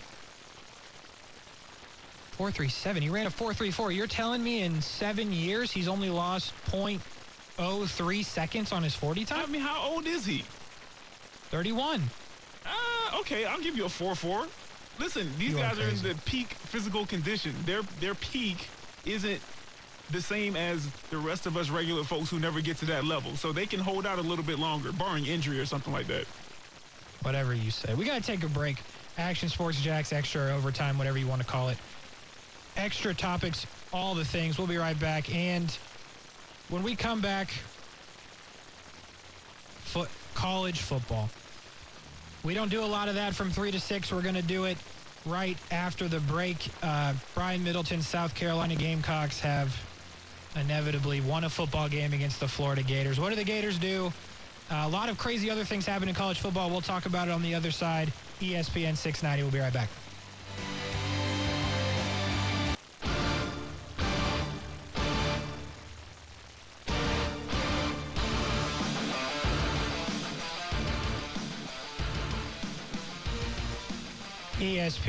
4-3-7. 2.39 3.01
He 3.01 3.09
ran 3.09 3.27
a 3.27 3.31
4-3-4. 3.31 3.95
You're 3.95 4.07
telling 4.07 4.43
me 4.43 4.63
in 4.63 4.81
seven 4.81 5.33
years 5.33 5.71
he's 5.71 5.89
only 5.89 6.11
lost 6.11 6.53
.03 6.67 8.25
seconds 8.25 8.73
on 8.73 8.83
his 8.83 8.95
40 8.95 9.25
time? 9.25 9.45
I 9.45 9.47
mean, 9.47 9.63
how 9.63 9.83
old 9.83 10.07
is 10.07 10.25
he? 10.25 10.45
31. 11.51 12.03
Uh, 12.65 13.19
okay, 13.21 13.45
I'll 13.45 13.61
give 13.61 13.77
you 13.77 13.85
a 13.85 13.89
4-4. 13.89 14.49
Listen, 14.99 15.31
these 15.39 15.51
you 15.51 15.57
guys 15.57 15.79
are, 15.79 15.85
are 15.85 15.89
in 15.89 16.03
the 16.03 16.15
peak 16.25 16.49
physical 16.49 17.07
condition. 17.07 17.55
Their 17.65 17.83
their 17.99 18.15
peak 18.15 18.69
isn't 19.07 19.41
the 20.11 20.21
same 20.21 20.55
as 20.55 20.87
the 21.11 21.17
rest 21.17 21.47
of 21.47 21.57
us 21.57 21.71
regular 21.71 22.05
folks 22.05 22.31
who 22.31 22.39
never 22.39 22.61
get 22.61 22.77
to 22.79 22.85
that 22.87 23.05
level. 23.05 23.35
So 23.37 23.53
they 23.53 23.67
can 23.67 23.81
hold 23.81 24.07
out 24.07 24.19
a 24.19 24.23
little 24.23 24.45
bit 24.45 24.59
longer, 24.59 24.93
barring 24.93 25.27
injury 25.27 25.59
or 25.59 25.67
something 25.67 25.93
like 25.93 26.07
that. 26.09 26.27
Whatever 27.23 27.55
you 27.55 27.71
say. 27.71 27.95
We 27.95 28.05
got 28.05 28.21
to 28.21 28.27
take 28.27 28.45
a 28.45 28.49
break. 28.49 28.79
Action 29.19 29.49
Sports 29.49 29.81
Jax, 29.81 30.13
extra 30.13 30.55
overtime, 30.55 30.99
whatever 30.99 31.19
you 31.19 31.27
want 31.27 31.41
to 31.41 31.47
call 31.47 31.69
it. 31.69 31.79
Extra 32.77 33.15
topics, 33.15 33.67
all 33.93 34.15
the 34.15 34.25
things. 34.25 34.59
We'll 34.59 34.67
be 34.67 34.77
right 34.77 34.99
back. 34.99 35.35
And 35.35 35.71
when 36.69 36.83
we 36.83 36.97
come 36.97 37.21
back, 37.21 37.51
college 40.43 40.81
football. 40.81 41.31
We 42.43 42.55
don't 42.55 42.69
do 42.69 42.83
a 42.83 42.87
lot 42.87 43.09
of 43.09 43.15
that 43.15 43.33
from 43.33 43.51
3 43.51 43.71
to 43.71 43.79
6. 43.79 44.13
We're 44.13 44.23
going 44.23 44.35
to 44.35 44.43
do 44.43 44.65
it 44.65 44.77
right 45.25 45.57
after 45.71 46.09
the 46.09 46.19
break. 46.19 46.69
Uh, 46.83 47.15
Brian 47.35 47.63
Middleton, 47.63 48.03
South 48.03 48.35
Carolina 48.35 48.75
Gamecocks 48.75 49.39
have 49.39 49.73
inevitably 50.57 51.21
won 51.21 51.45
a 51.45 51.49
football 51.49 51.89
game 51.89 52.13
against 52.13 52.41
the 52.41 52.49
Florida 52.49 52.83
Gators. 52.83 53.21
What 53.21 53.31
do 53.31 53.37
the 53.37 53.45
Gators 53.45 53.79
do? 53.79 54.13
Uh, 54.69 54.83
a 54.85 54.89
lot 54.89 55.09
of 55.09 55.17
crazy 55.17 55.49
other 55.49 55.65
things 55.65 55.87
happen 55.87 56.09
in 56.09 56.15
college 56.15 56.41
football. 56.41 56.69
We'll 56.69 56.81
talk 56.81 57.07
about 57.07 57.29
it 57.29 57.31
on 57.31 57.43
the 57.43 57.55
other 57.55 57.71
side. 57.71 58.13
ESPN 58.41 58.97
690. 58.97 59.43
We'll 59.45 59.53
be 59.53 59.61
right 59.61 59.73
back. 59.73 59.89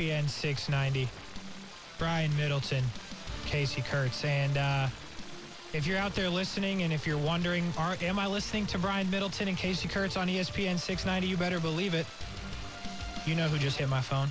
ESPN 0.04 0.30
690. 0.30 1.08
Brian 1.98 2.36
Middleton, 2.36 2.84
Casey 3.46 3.82
Kurtz, 3.82 4.26
and 4.26 4.58
uh, 4.58 4.88
if 5.72 5.88
you're 5.88 5.98
out 5.98 6.14
there 6.16 6.30
listening 6.30 6.84
and 6.84 6.92
if 6.92 7.08
you're 7.08 7.18
wondering, 7.18 7.72
are, 7.78 7.96
am 8.02 8.20
I 8.20 8.28
listening 8.28 8.66
to 8.68 8.78
Brian 8.78 9.10
Middleton 9.10 9.48
and 9.48 9.58
Casey 9.58 9.88
Kurtz 9.88 10.18
on 10.18 10.28
ESPN 10.28 10.78
690? 10.78 11.28
You 11.28 11.38
better 11.38 11.60
believe 11.60 11.94
it. 11.94 12.06
You 13.26 13.36
know 13.36 13.48
who 13.48 13.58
just 13.58 13.78
hit 13.78 13.88
my 13.88 14.02
phone. 14.02 14.28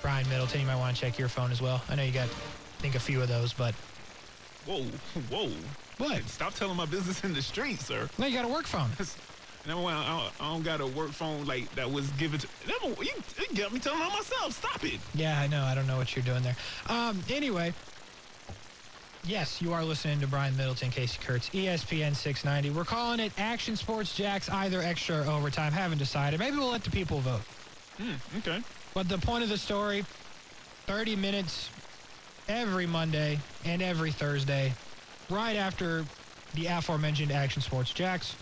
Brian 0.00 0.26
Middleton. 0.28 0.60
You 0.60 0.66
might 0.66 0.76
want 0.76 0.96
to 0.96 1.00
check 1.00 1.18
your 1.18 1.28
phone 1.28 1.50
as 1.50 1.60
well. 1.60 1.82
I 1.90 1.94
know 1.94 2.02
you 2.02 2.12
got, 2.12 2.28
I 2.28 2.80
think, 2.80 2.94
a 2.94 3.00
few 3.00 3.20
of 3.20 3.28
those, 3.28 3.52
but 3.52 3.74
Whoa, 4.64 4.82
whoa. 5.30 5.50
What? 5.98 6.22
Stop 6.28 6.54
telling 6.54 6.76
my 6.76 6.86
business 6.86 7.24
in 7.24 7.32
the 7.34 7.42
street, 7.42 7.80
sir. 7.80 8.08
no, 8.18 8.26
you 8.26 8.36
got 8.36 8.44
a 8.44 8.48
work 8.48 8.66
phone. 8.66 8.90
Number 9.66 9.82
one, 9.82 9.94
I 9.94 10.18
don't, 10.18 10.32
I 10.40 10.52
don't 10.52 10.62
got 10.62 10.80
a 10.80 10.86
work 10.86 11.10
phone 11.10 11.44
like 11.44 11.74
that 11.74 11.90
was 11.90 12.08
given 12.12 12.38
to. 12.38 12.48
Number, 12.66 13.02
you, 13.02 13.12
you 13.50 13.56
got 13.56 13.72
me 13.72 13.80
telling 13.80 14.00
on 14.00 14.12
myself. 14.12 14.52
Stop 14.54 14.84
it. 14.84 15.00
Yeah, 15.14 15.38
I 15.38 15.46
know. 15.46 15.62
I 15.62 15.74
don't 15.74 15.86
know 15.86 15.98
what 15.98 16.14
you're 16.14 16.24
doing 16.24 16.42
there. 16.42 16.56
Um, 16.88 17.22
anyway, 17.28 17.74
yes, 19.24 19.60
you 19.60 19.72
are 19.72 19.84
listening 19.84 20.20
to 20.20 20.26
Brian 20.26 20.56
Middleton, 20.56 20.90
Casey 20.90 21.18
Kurtz, 21.22 21.50
ESPN 21.50 22.14
690. 22.16 22.70
We're 22.70 22.84
calling 22.84 23.20
it 23.20 23.32
Action 23.36 23.76
Sports 23.76 24.14
Jax, 24.14 24.48
either 24.48 24.80
extra 24.80 25.20
or 25.20 25.30
overtime. 25.30 25.72
Haven't 25.72 25.98
decided. 25.98 26.40
Maybe 26.40 26.56
we'll 26.56 26.70
let 26.70 26.84
the 26.84 26.90
people 26.90 27.20
vote. 27.20 27.42
Hmm, 27.98 28.38
okay. 28.38 28.62
But 28.94 29.08
the 29.08 29.18
point 29.18 29.42
of 29.42 29.50
the 29.50 29.58
story 29.58 30.04
30 30.86 31.16
minutes 31.16 31.68
every 32.48 32.86
Monday 32.86 33.38
and 33.64 33.82
every 33.82 34.12
Thursday, 34.12 34.72
right 35.28 35.56
after 35.56 36.04
the 36.54 36.66
aforementioned 36.66 37.30
Action 37.30 37.60
Sports 37.60 37.92
Jax, 37.92 38.34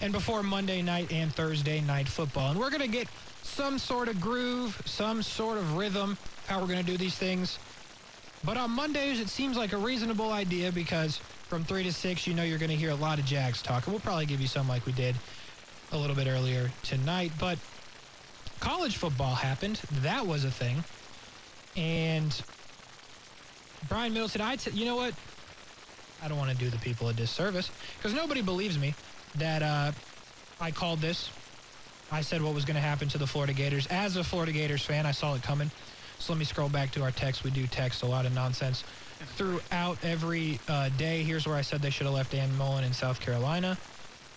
and 0.00 0.12
before 0.12 0.42
Monday 0.42 0.82
night 0.82 1.12
and 1.12 1.32
Thursday 1.32 1.80
night 1.80 2.08
football. 2.08 2.50
And 2.50 2.58
we're 2.58 2.70
going 2.70 2.82
to 2.82 2.88
get 2.88 3.08
some 3.42 3.78
sort 3.78 4.08
of 4.08 4.20
groove, 4.20 4.80
some 4.84 5.22
sort 5.22 5.58
of 5.58 5.76
rhythm, 5.76 6.16
how 6.46 6.60
we're 6.60 6.66
going 6.66 6.84
to 6.84 6.90
do 6.90 6.96
these 6.96 7.16
things. 7.16 7.58
But 8.44 8.56
on 8.56 8.70
Mondays, 8.70 9.20
it 9.20 9.28
seems 9.28 9.56
like 9.56 9.72
a 9.72 9.76
reasonable 9.76 10.32
idea 10.32 10.70
because 10.70 11.18
from 11.48 11.64
3 11.64 11.84
to 11.84 11.92
6, 11.92 12.26
you 12.26 12.34
know 12.34 12.42
you're 12.42 12.58
going 12.58 12.70
to 12.70 12.76
hear 12.76 12.90
a 12.90 12.96
lot 12.96 13.18
of 13.18 13.24
Jags 13.24 13.62
talk. 13.62 13.86
And 13.86 13.92
we'll 13.92 14.00
probably 14.00 14.26
give 14.26 14.40
you 14.40 14.48
some 14.48 14.68
like 14.68 14.84
we 14.86 14.92
did 14.92 15.14
a 15.92 15.98
little 15.98 16.16
bit 16.16 16.26
earlier 16.26 16.70
tonight. 16.82 17.32
But 17.38 17.58
college 18.60 18.96
football 18.96 19.34
happened. 19.34 19.80
That 20.02 20.26
was 20.26 20.44
a 20.44 20.50
thing. 20.50 20.84
And 21.76 22.38
Brian 23.88 24.12
Middleton, 24.12 24.40
I, 24.40 24.56
t- 24.56 24.70
you 24.72 24.84
know 24.84 24.96
what? 24.96 25.14
I 26.22 26.28
don't 26.28 26.38
want 26.38 26.50
to 26.50 26.56
do 26.56 26.70
the 26.70 26.78
people 26.78 27.08
a 27.08 27.12
disservice 27.12 27.70
because 27.98 28.14
nobody 28.14 28.40
believes 28.40 28.78
me 28.78 28.94
that 29.36 29.62
uh, 29.62 29.92
I 30.60 30.70
called 30.70 31.00
this. 31.00 31.30
I 32.10 32.20
said 32.20 32.42
what 32.42 32.54
was 32.54 32.64
going 32.64 32.76
to 32.76 32.80
happen 32.80 33.08
to 33.08 33.18
the 33.18 33.26
Florida 33.26 33.52
Gators. 33.52 33.86
As 33.88 34.16
a 34.16 34.24
Florida 34.24 34.52
Gators 34.52 34.84
fan, 34.84 35.06
I 35.06 35.12
saw 35.12 35.34
it 35.34 35.42
coming. 35.42 35.70
So 36.18 36.32
let 36.32 36.38
me 36.38 36.44
scroll 36.44 36.68
back 36.68 36.90
to 36.92 37.02
our 37.02 37.10
text. 37.10 37.44
We 37.44 37.50
do 37.50 37.66
text 37.66 38.02
a 38.02 38.06
lot 38.06 38.24
of 38.24 38.32
nonsense 38.32 38.84
throughout 39.36 39.98
every 40.02 40.60
uh, 40.68 40.90
day. 40.96 41.22
Here's 41.22 41.46
where 41.46 41.56
I 41.56 41.62
said 41.62 41.82
they 41.82 41.90
should 41.90 42.06
have 42.06 42.14
left 42.14 42.32
Dan 42.32 42.56
Mullen 42.56 42.84
in 42.84 42.92
South 42.92 43.20
Carolina. 43.20 43.76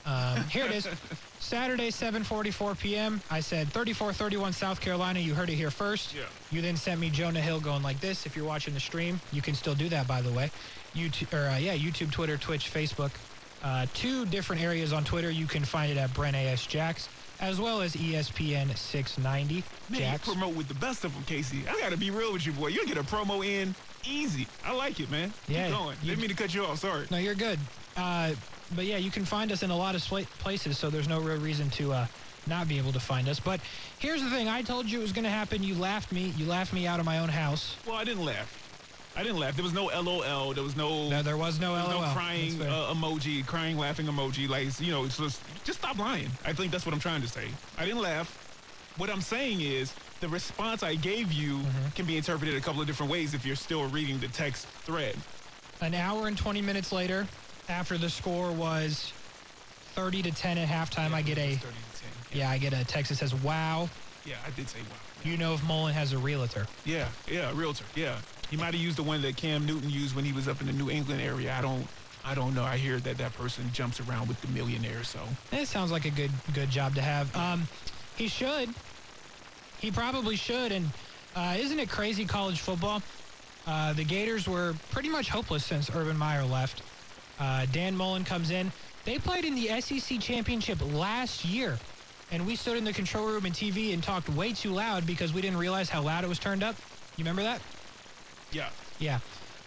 Um, 0.06 0.44
here 0.46 0.66
it 0.66 0.72
is. 0.72 0.88
Saturday, 1.40 1.90
7:44 1.90 2.80
p.m. 2.80 3.22
I 3.30 3.42
said 3.42 3.68
34-31 3.68 4.54
South 4.54 4.82
Carolina. 4.82 5.20
You 5.20 5.36
heard 5.36 5.50
it 5.50 5.56
here 5.56 5.70
first. 5.70 6.16
Yeah. 6.16 6.24
You 6.50 6.62
then 6.62 6.78
sent 6.78 7.00
me 7.00 7.10
Jonah 7.10 7.42
Hill 7.42 7.60
going 7.60 7.84
like 7.84 8.00
this. 8.00 8.26
If 8.26 8.36
you're 8.36 8.46
watching 8.46 8.74
the 8.74 8.80
stream, 8.80 9.20
you 9.32 9.42
can 9.42 9.54
still 9.54 9.76
do 9.76 9.90
that, 9.90 10.08
by 10.08 10.22
the 10.22 10.32
way. 10.32 10.50
YouTube, 10.96 11.34
or 11.34 11.50
uh, 11.50 11.58
yeah, 11.58 11.76
YouTube, 11.76 12.12
Twitter, 12.12 12.38
Twitch, 12.38 12.74
Facebook. 12.74 13.12
Uh, 13.62 13.88
two 13.94 14.26
different 14.26 14.62
areas 14.62 14.94
on 14.94 15.04
Twitter. 15.04 15.32
You 15.32 15.48
can 15.48 15.66
find 15.66 15.92
it 15.92 15.98
at 15.98 16.14
Brent 16.14 16.36
AS 16.36 16.66
Jacks, 16.66 17.10
as 17.40 17.60
well 17.60 17.82
as 17.82 17.96
ESPN 17.96 18.78
690 18.78 19.66
Man, 19.90 20.00
Jacks. 20.00 20.28
you 20.28 20.34
promote 20.34 20.56
with 20.56 20.68
the 20.68 20.74
best 20.76 21.04
of 21.06 21.14
them, 21.14 21.24
Casey. 21.24 21.66
I 21.68 21.80
gotta 21.80 21.98
be 21.98 22.12
real 22.12 22.34
with 22.34 22.46
you, 22.46 22.54
boy. 22.54 22.68
You 22.68 22.86
get 22.86 22.98
a 22.98 23.04
promo 23.04 23.46
in 23.46 23.76
easy. 24.06 24.48
I 24.64 24.74
like 24.74 25.00
it, 25.00 25.10
man. 25.10 25.34
Yeah, 25.48 25.68
Keep 25.70 25.76
going. 25.78 25.98
you- 26.02 26.10
Didn't 26.10 26.20
mean 26.22 26.30
to 26.30 26.36
cut 26.36 26.54
you 26.54 26.66
off. 26.66 26.80
Sorry. 26.80 27.08
No, 27.10 27.18
you're 27.18 27.36
good. 27.36 27.60
Uh, 27.96 28.36
but 28.70 28.86
yeah, 28.86 28.98
you 28.98 29.10
can 29.12 29.26
find 29.26 29.52
us 29.52 29.64
in 29.64 29.72
a 29.72 29.76
lot 29.78 29.96
of 29.96 30.02
sla- 30.02 30.28
places, 30.38 30.78
so 30.78 30.90
there's 30.90 31.08
no 31.08 31.20
real 31.20 31.38
reason 31.38 31.70
to 31.72 31.94
uh, 31.94 32.08
not 32.46 32.68
be 32.68 32.78
able 32.78 32.94
to 32.94 33.00
find 33.00 33.28
us. 33.28 33.40
But 33.40 33.62
here's 33.98 34.22
the 34.22 34.30
thing: 34.30 34.48
I 34.48 34.62
told 34.62 34.90
you 34.92 35.00
it 35.00 35.02
was 35.02 35.14
going 35.14 35.24
to 35.24 35.30
happen. 35.32 35.64
You 35.64 35.74
laughed 35.76 36.12
me. 36.12 36.30
You 36.30 36.46
laughed 36.46 36.74
me 36.74 36.86
out 36.86 37.00
of 37.00 37.06
my 37.06 37.20
own 37.20 37.30
house. 37.30 37.80
Well, 37.86 37.96
I 37.96 38.04
didn't 38.04 38.24
laugh. 38.26 38.67
I 39.18 39.24
didn't 39.24 39.40
laugh. 39.40 39.56
There 39.56 39.64
was 39.64 39.74
no 39.74 39.86
LOL. 39.86 40.54
There 40.54 40.64
was 40.64 40.76
no. 40.76 41.10
No, 41.10 41.24
there 41.24 41.38
was 41.38 41.60
no 41.60 41.74
there 41.74 41.84
was 41.86 41.92
LOL. 41.94 42.02
no 42.04 42.14
crying 42.14 42.62
uh, 42.62 42.94
emoji, 42.94 43.44
crying, 43.48 43.76
laughing 43.76 44.06
emoji. 44.06 44.48
Like 44.48 44.80
you 44.80 44.92
know, 44.92 45.06
it's 45.06 45.18
just 45.18 45.42
just 45.64 45.80
stop 45.80 45.98
lying. 45.98 46.38
I 46.46 46.54
think 46.54 46.72
that's 46.72 46.86
what 46.86 46.94
I'm 46.94 47.00
trying 47.00 47.22
to 47.24 47.28
say. 47.28 47.58
I 47.76 47.86
didn't 47.86 48.02
laugh. 48.02 48.38
What 48.96 49.10
I'm 49.10 49.22
saying 49.22 49.62
is 49.62 49.96
the 50.22 50.30
response 50.30 50.84
I 50.84 50.96
gave 50.96 51.32
you 51.32 51.58
Mm-hmm. 51.58 51.90
can 51.96 52.06
be 52.06 52.16
interpreted 52.16 52.56
a 52.56 52.62
couple 52.62 52.80
of 52.80 52.86
different 52.88 53.12
ways 53.12 53.34
if 53.34 53.44
you're 53.44 53.56
still 53.56 53.90
reading 53.90 54.20
the 54.20 54.28
text 54.30 54.68
thread. 54.86 55.20
An 55.82 55.96
hour 55.96 56.28
and 56.28 56.38
20 56.38 56.62
minutes 56.62 56.92
later, 56.92 57.28
after 57.68 57.98
the 57.98 58.10
score 58.10 58.52
was 58.54 59.14
30 59.96 60.24
to 60.24 60.32
10 60.32 60.58
at 60.60 60.68
halftime, 60.68 61.14
I 61.14 61.24
get 61.24 61.40
a 61.40 61.56
30 61.56 61.78
to 61.94 62.02
10. 62.02 62.10
yeah, 62.34 62.50
I 62.52 62.60
get 62.60 62.74
a 62.74 62.86
text 62.86 63.10
that 63.10 63.16
says, 63.18 63.34
"Wow, 63.34 63.90
Yeah, 64.24 64.36
I 64.46 64.52
did 64.52 64.70
say 64.70 64.84
wow. 64.84 64.98
you 65.24 65.38
know 65.38 65.56
if 65.56 65.64
Mullen 65.64 65.94
has 65.96 66.14
a 66.14 66.20
realtor." 66.20 66.68
Yeah, 66.84 67.10
yeah, 67.28 67.50
a 67.50 67.54
realtor. 67.56 67.86
Yeah, 67.96 68.22
he 68.50 68.58
might 68.58 68.74
have 68.74 68.76
used 68.76 68.98
the 68.98 69.04
one 69.04 69.22
that 69.22 69.36
Cam 69.36 69.66
Newton 69.66 69.90
used 69.90 70.16
when 70.16 70.26
he 70.26 70.34
was 70.34 70.48
up 70.48 70.62
in 70.62 70.68
the 70.68 70.74
New 70.74 70.90
England 70.90 71.22
area. 71.22 71.54
I 71.54 71.62
don't, 71.62 71.86
I 72.24 72.34
don't 72.34 72.54
know. 72.56 72.64
I 72.64 72.78
hear 72.78 73.00
that 73.00 73.18
that 73.18 73.34
person 73.34 73.70
jumps 73.74 74.00
around 74.00 74.28
with 74.28 74.40
the 74.42 74.48
millionaires. 74.48 75.10
So 75.10 75.20
It 75.52 75.68
sounds 75.68 75.92
like 75.92 76.06
a 76.06 76.10
good 76.10 76.32
good 76.54 76.70
job 76.70 76.96
to 76.96 77.02
have. 77.02 77.34
Um, 77.36 77.68
he 78.16 78.28
should. 78.28 78.70
He 79.80 79.92
probably 79.92 80.36
should. 80.36 80.72
And 80.72 80.90
uh, 81.36 81.56
isn't 81.58 81.80
it 81.80 81.90
crazy 81.90 82.26
college 82.26 82.62
football? 82.62 83.02
Uh, 83.66 83.94
the 83.94 84.06
Gators 84.06 84.48
were 84.48 84.74
pretty 84.92 85.10
much 85.10 85.30
hopeless 85.30 85.66
since 85.66 85.90
Urban 85.94 86.18
Meyer 86.18 86.46
left. 86.46 86.84
Uh, 87.40 87.66
Dan 87.72 87.96
Mullen 87.96 88.24
comes 88.24 88.50
in. 88.50 88.72
They 89.04 89.20
played 89.20 89.46
in 89.46 89.56
the 89.56 89.80
SEC 89.82 90.20
championship 90.20 90.80
last 90.94 91.46
year, 91.46 91.78
and 92.32 92.46
we 92.46 92.56
stood 92.56 92.78
in 92.78 92.84
the 92.84 92.94
control 92.94 93.26
room 93.28 93.46
and 93.46 93.54
TV 93.54 93.94
and 93.94 94.02
talked 94.02 94.30
way 94.30 94.54
too 94.54 94.72
loud 94.72 95.06
because 95.06 95.34
we 95.34 95.42
didn't 95.42 95.58
realize 95.58 95.90
how 95.90 96.02
loud 96.02 96.24
it 96.24 96.28
was 96.28 96.40
turned 96.40 96.64
up. 96.64 96.76
You 97.18 97.24
remember 97.24 97.44
that? 97.44 97.62
Yeah, 98.52 98.70
Yeah. 99.00 99.20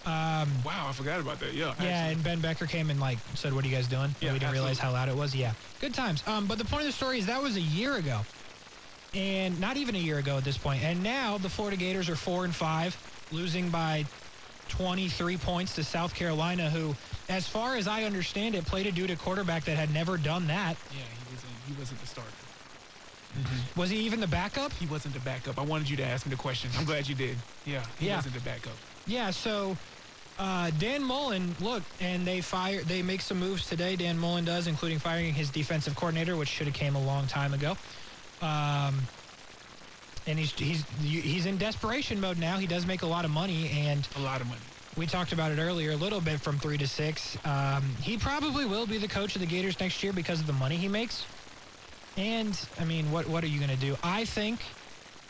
Um, 0.07 0.49
wow, 0.65 0.87
I 0.89 0.93
forgot 0.93 1.21
about 1.21 1.41
that. 1.41 1.53
Yeah, 1.53 1.67
yeah, 1.67 1.71
actually. 1.73 2.13
and 2.15 2.25
Ben 2.25 2.41
Becker 2.41 2.67
came 2.67 2.89
and 2.89 2.99
like 2.99 3.19
said, 3.35 3.53
"What 3.53 3.65
are 3.65 3.69
you 3.69 3.75
guys 3.75 3.87
doing?" 3.87 4.05
And 4.05 4.17
Yeah, 4.23 4.33
we 4.33 4.39
didn't 4.39 4.53
realize 4.53 4.79
how 4.79 4.93
loud 4.93 5.11
it 5.11 5.15
was. 5.15 5.35
Yeah, 5.37 5.53
good 5.79 5.93
times. 5.93 6.23
Um, 6.27 6.47
but 6.47 6.57
the 6.57 6.65
point 6.65 6.83
of 6.83 6.87
the 6.87 6.93
story 6.93 7.19
is 7.19 7.27
that 7.27 7.43
was 7.43 7.57
a 7.57 7.61
year 7.61 7.97
ago, 7.97 8.21
and 9.15 9.61
not 9.61 9.77
even 9.77 9.95
a 9.95 9.99
year 9.99 10.17
ago 10.17 10.39
at 10.39 10.45
this 10.45 10.57
point. 10.57 10.83
And 10.83 11.03
now 11.03 11.37
the 11.37 11.51
Florida 11.51 11.77
Gators 11.77 12.09
are 12.09 12.17
four 12.17 12.47
and 12.47 12.55
five, 12.55 12.97
losing 13.31 13.69
by 13.69 14.07
23 14.69 15.37
points 15.37 15.75
to 15.75 15.85
South 15.85 16.15
Carolina, 16.15 16.71
who, 16.71 16.95
as 17.29 17.47
far 17.47 17.77
as 17.77 17.87
I 17.87 18.05
understand 18.05 18.55
it, 18.55 18.65
played 18.65 18.87
a 18.87 18.93
dude 18.93 19.11
at 19.11 19.19
quarterback 19.19 19.65
that 19.65 19.77
had 19.77 19.93
never 19.93 20.17
done 20.17 20.47
that. 20.47 20.77
yeah, 20.93 20.99
he 21.03 21.35
wasn't. 21.35 21.53
He 21.69 21.75
wasn't 21.75 22.01
the 22.01 22.07
starter. 22.07 22.31
Was 23.77 23.91
he 23.91 23.99
even 24.01 24.21
the 24.21 24.27
backup? 24.27 24.73
He 24.75 24.87
wasn't 24.87 25.15
the 25.15 25.21
backup. 25.21 25.59
I 25.59 25.63
wanted 25.63 25.89
you 25.89 25.97
to 25.99 26.05
ask 26.05 26.27
me 26.27 26.31
the 26.31 26.37
question. 26.37 26.71
I'm 26.77 26.85
glad 26.85 27.07
you 27.09 27.15
did. 27.15 27.39
Yeah, 27.65 27.85
he 27.99 28.07
Yeah. 28.07 28.17
wasn't 28.17 28.35
the 28.35 28.41
backup. 28.41 28.79
Yeah, 29.07 29.31
so 29.31 29.79
uh, 30.39 30.71
Dan 30.71 31.03
Mullen, 31.05 31.57
look, 31.61 31.85
and 32.01 32.27
they 32.27 32.41
fire, 32.41 32.83
they 32.83 33.03
make 33.03 33.21
some 33.21 33.39
moves 33.39 33.67
today. 33.67 33.97
Dan 33.97 34.19
Mullen 34.19 34.45
does, 34.45 34.67
including 34.67 34.99
firing 34.99 35.35
his 35.35 35.51
defensive 35.51 35.95
coordinator, 35.95 36.37
which 36.37 36.49
should 36.49 36.67
have 36.67 36.75
came 36.75 36.97
a 36.97 37.03
long 37.03 37.27
time 37.27 37.53
ago. 37.55 37.77
Um, 38.41 39.09
and 40.27 40.39
he's 40.39 40.53
he's 40.53 40.85
he's 41.01 41.47
in 41.47 41.59
desperation 41.59 42.21
mode 42.21 42.39
now. 42.39 42.59
He 42.59 42.67
does 42.67 42.87
make 42.87 43.03
a 43.03 43.07
lot 43.07 43.25
of 43.25 43.31
money, 43.31 43.71
and 43.71 44.07
A 44.17 44.21
lot 44.21 44.41
of 44.41 44.47
money. 44.47 44.61
we 44.97 45.07
talked 45.07 45.33
about 45.33 45.51
it 45.53 45.59
earlier 45.59 45.93
a 45.93 45.97
little 45.97 46.21
bit 46.21 46.41
from 46.41 46.59
three 46.59 46.79
to 46.79 46.87
six. 46.87 47.37
Um, 47.45 47.97
he 48.01 48.17
probably 48.19 48.67
will 48.67 48.87
be 48.87 48.99
the 48.99 49.09
coach 49.09 49.35
of 49.35 49.41
the 49.41 49.47
Gators 49.47 49.79
next 49.81 50.03
year 50.03 50.13
because 50.13 50.41
of 50.41 50.47
the 50.47 50.53
money 50.53 50.77
he 50.77 50.89
makes. 50.89 51.27
And 52.21 52.61
I 52.79 52.85
mean, 52.85 53.11
what 53.11 53.27
what 53.29 53.45
are 53.45 53.49
you 53.49 53.61
going 53.61 53.71
to 53.71 53.79
do? 53.79 53.97
I 54.05 54.27
think 54.27 54.77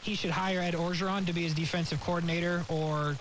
he 0.01 0.17
should 0.17 0.33
hire 0.33 0.61
Ed 0.61 0.75
Orgeron 0.75 1.27
to 1.29 1.35
be 1.35 1.45
his 1.45 1.55
defensive 1.55 2.01
coordinator 2.01 2.67
or 2.69 3.21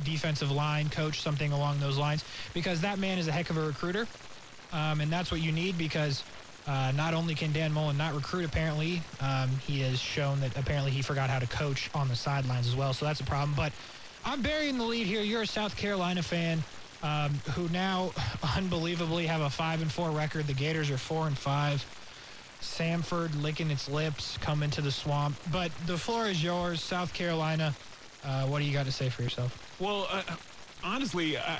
defensive 0.00 0.50
line 0.50 0.90
coach, 0.90 1.22
something 1.22 1.52
along 1.52 1.80
those 1.80 1.98
lines, 1.98 2.24
because 2.54 2.82
that 2.82 2.98
man 2.98 3.18
is 3.18 3.28
a 3.28 3.32
heck 3.32 3.50
of 3.50 3.58
a 3.58 3.62
recruiter, 3.62 4.08
um, 4.72 5.00
and 5.02 5.12
that's 5.12 5.32
what 5.32 5.40
you 5.42 5.52
need 5.52 5.78
because 5.78 6.24
Uh, 6.66 6.92
not 6.92 7.14
only 7.14 7.34
can 7.34 7.52
Dan 7.52 7.72
Mullen 7.72 7.96
not 7.98 8.14
recruit, 8.14 8.44
apparently, 8.46 9.06
um, 9.20 9.58
he 9.58 9.80
has 9.80 10.00
shown 10.00 10.40
that 10.40 10.52
apparently 10.56 10.92
he 10.92 11.02
forgot 11.02 11.30
how 11.30 11.40
to 11.40 11.48
coach 11.48 11.90
on 11.94 12.08
the 12.08 12.16
sidelines 12.16 12.68
as 12.68 12.76
well. 12.76 12.94
So 12.94 13.06
that's 13.06 13.20
a 13.20 13.24
problem. 13.24 13.54
But 13.56 13.74
I'm 14.24 14.42
burying 14.42 14.78
the 14.78 14.84
lead 14.86 15.06
here. 15.08 15.22
You're 15.22 15.42
a 15.42 15.48
South 15.48 15.76
Carolina 15.76 16.22
fan 16.22 16.66
um, 17.02 17.42
who 17.56 17.68
now 17.68 18.14
unbelievably 18.56 19.26
have 19.26 19.42
a 19.42 19.50
five 19.50 19.82
and 19.82 19.92
four 19.92 20.12
record. 20.12 20.46
The 20.48 20.54
Gators 20.54 20.90
are 20.90 20.98
four 20.98 21.28
and 21.28 21.38
five. 21.38 21.86
Samford 22.60 23.40
licking 23.42 23.70
its 23.70 23.88
lips, 23.88 24.38
come 24.38 24.62
into 24.62 24.80
the 24.80 24.90
swamp. 24.90 25.36
But 25.52 25.70
the 25.86 25.96
floor 25.96 26.26
is 26.26 26.42
yours, 26.42 26.80
South 26.80 27.12
Carolina. 27.14 27.74
Uh, 28.24 28.44
what 28.44 28.58
do 28.58 28.64
you 28.64 28.72
got 28.72 28.86
to 28.86 28.92
say 28.92 29.08
for 29.08 29.22
yourself? 29.22 29.56
Well, 29.80 30.06
uh, 30.10 30.22
honestly, 30.84 31.38
I, 31.38 31.58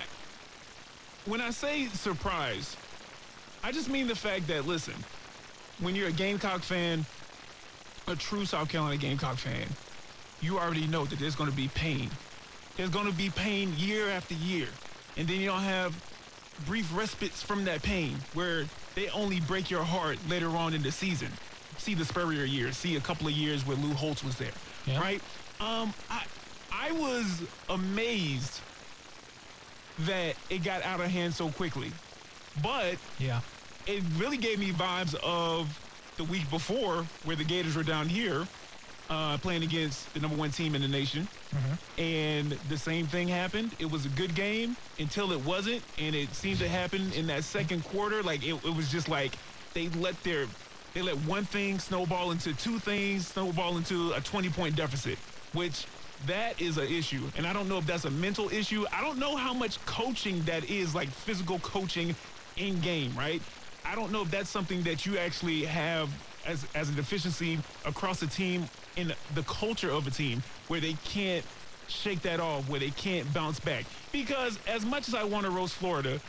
when 1.26 1.40
I 1.40 1.50
say 1.50 1.86
surprise, 1.86 2.76
I 3.62 3.72
just 3.72 3.88
mean 3.88 4.06
the 4.06 4.14
fact 4.14 4.46
that, 4.48 4.66
listen, 4.66 4.94
when 5.80 5.94
you're 5.94 6.08
a 6.08 6.12
Gamecock 6.12 6.60
fan, 6.60 7.04
a 8.06 8.16
true 8.16 8.44
South 8.44 8.68
Carolina 8.68 8.96
Gamecock 8.96 9.36
fan, 9.36 9.66
you 10.40 10.58
already 10.58 10.86
know 10.86 11.04
that 11.04 11.18
there's 11.18 11.36
going 11.36 11.50
to 11.50 11.56
be 11.56 11.68
pain. 11.68 12.10
There's 12.76 12.90
going 12.90 13.06
to 13.06 13.12
be 13.12 13.30
pain 13.30 13.74
year 13.76 14.08
after 14.08 14.34
year. 14.34 14.68
And 15.16 15.28
then 15.28 15.40
you'll 15.40 15.56
have 15.56 15.94
brief 16.66 16.94
respites 16.96 17.42
from 17.42 17.64
that 17.64 17.82
pain 17.82 18.16
where 18.34 18.64
they 18.94 19.08
only 19.10 19.40
break 19.40 19.70
your 19.70 19.84
heart 19.84 20.18
later 20.28 20.48
on 20.56 20.74
in 20.74 20.82
the 20.82 20.92
season. 20.92 21.28
See 21.78 21.94
the 21.94 22.04
Spurrier 22.04 22.44
years, 22.44 22.76
see 22.76 22.96
a 22.96 23.00
couple 23.00 23.26
of 23.26 23.32
years 23.32 23.64
where 23.64 23.76
Lou 23.76 23.94
Holtz 23.94 24.22
was 24.24 24.36
there, 24.36 24.52
Yeah. 24.86 25.00
right? 25.00 25.22
Um, 25.60 25.92
I, 26.10 26.24
I 26.72 26.92
was 26.92 27.42
amazed 27.68 28.60
that 30.00 30.34
it 30.48 30.58
got 30.64 30.82
out 30.82 31.00
of 31.00 31.10
hand 31.10 31.34
so 31.34 31.50
quickly. 31.50 31.92
But 32.62 32.96
Yeah. 33.18 33.40
it 33.86 34.02
really 34.16 34.36
gave 34.36 34.58
me 34.58 34.72
vibes 34.72 35.14
of 35.22 35.68
the 36.16 36.24
week 36.24 36.48
before 36.50 37.06
where 37.24 37.36
the 37.36 37.44
Gators 37.44 37.76
were 37.76 37.82
down 37.82 38.08
here 38.08 38.46
uh, 39.10 39.36
playing 39.38 39.62
against 39.62 40.14
the 40.14 40.20
number 40.20 40.36
one 40.36 40.50
team 40.50 40.74
in 40.74 40.82
the 40.82 40.88
nation. 40.88 41.28
And 41.98 42.52
the 42.64 42.78
same 42.78 43.08
thing 43.08 43.28
happened. 43.28 43.74
It 43.78 43.90
was 43.90 44.06
a 44.06 44.08
good 44.08 44.34
game 44.34 44.76
until 44.98 45.32
it 45.32 45.40
wasn't. 45.42 45.84
And 45.98 46.14
it 46.14 46.34
seemed 46.34 46.60
to 46.60 46.68
happen 46.68 47.12
in 47.12 47.26
that 47.26 47.44
second 47.44 47.82
quarter. 47.82 48.22
Like 48.22 48.42
it, 48.44 48.54
it 48.64 48.74
was 48.74 48.88
just 48.88 49.08
like 49.08 49.38
they 49.74 49.88
let 49.88 50.22
their 50.22 50.46
they 50.94 51.02
let 51.02 51.18
one 51.18 51.44
thing 51.44 51.78
snowball 51.78 52.30
into 52.30 52.54
two 52.54 52.78
things, 52.80 53.28
snowball 53.28 53.76
into 53.76 54.12
a 54.12 54.20
20 54.20 54.50
point 54.50 54.74
deficit, 54.76 55.18
which 55.52 55.88
that 56.20 56.60
is 56.60 56.78
an 56.78 56.86
issue. 56.88 57.30
And 57.34 57.46
I 57.46 57.52
don't 57.52 57.68
know 57.68 57.78
if 57.78 57.86
that's 57.86 58.04
a 58.04 58.10
mental 58.10 58.48
issue. 58.50 58.86
I 58.92 59.00
don't 59.02 59.18
know 59.18 59.36
how 59.36 59.54
much 59.54 59.84
coaching 59.84 60.44
that 60.44 60.64
is, 60.64 60.94
like 60.94 61.10
physical 61.12 61.58
coaching 61.60 62.16
in 62.56 62.80
game, 62.80 63.16
right? 63.16 63.42
I 63.84 63.94
don't 63.94 64.12
know 64.12 64.22
if 64.22 64.30
that's 64.30 64.50
something 64.50 64.82
that 64.84 65.06
you 65.06 65.18
actually 65.18 65.64
have 65.64 66.10
as, 66.46 66.66
as 66.74 66.88
a 66.88 66.92
deficiency 66.92 67.58
across 67.84 68.20
the 68.20 68.26
team 68.26 68.68
in 68.96 69.12
the 69.34 69.42
culture 69.44 69.90
of 69.90 70.06
a 70.06 70.10
team 70.10 70.42
where 70.68 70.80
they 70.80 70.94
can't 71.04 71.44
shake 71.88 72.22
that 72.22 72.40
off, 72.40 72.68
where 72.68 72.80
they 72.80 72.90
can't 72.90 73.32
bounce 73.32 73.60
back. 73.60 73.84
Because 74.12 74.58
as 74.66 74.84
much 74.84 75.08
as 75.08 75.14
I 75.14 75.24
want 75.24 75.44
to 75.44 75.50
roast 75.50 75.74
Florida, 75.74 76.20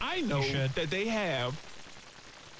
I 0.00 0.20
know 0.22 0.42
that 0.74 0.90
they 0.90 1.06
have 1.06 1.58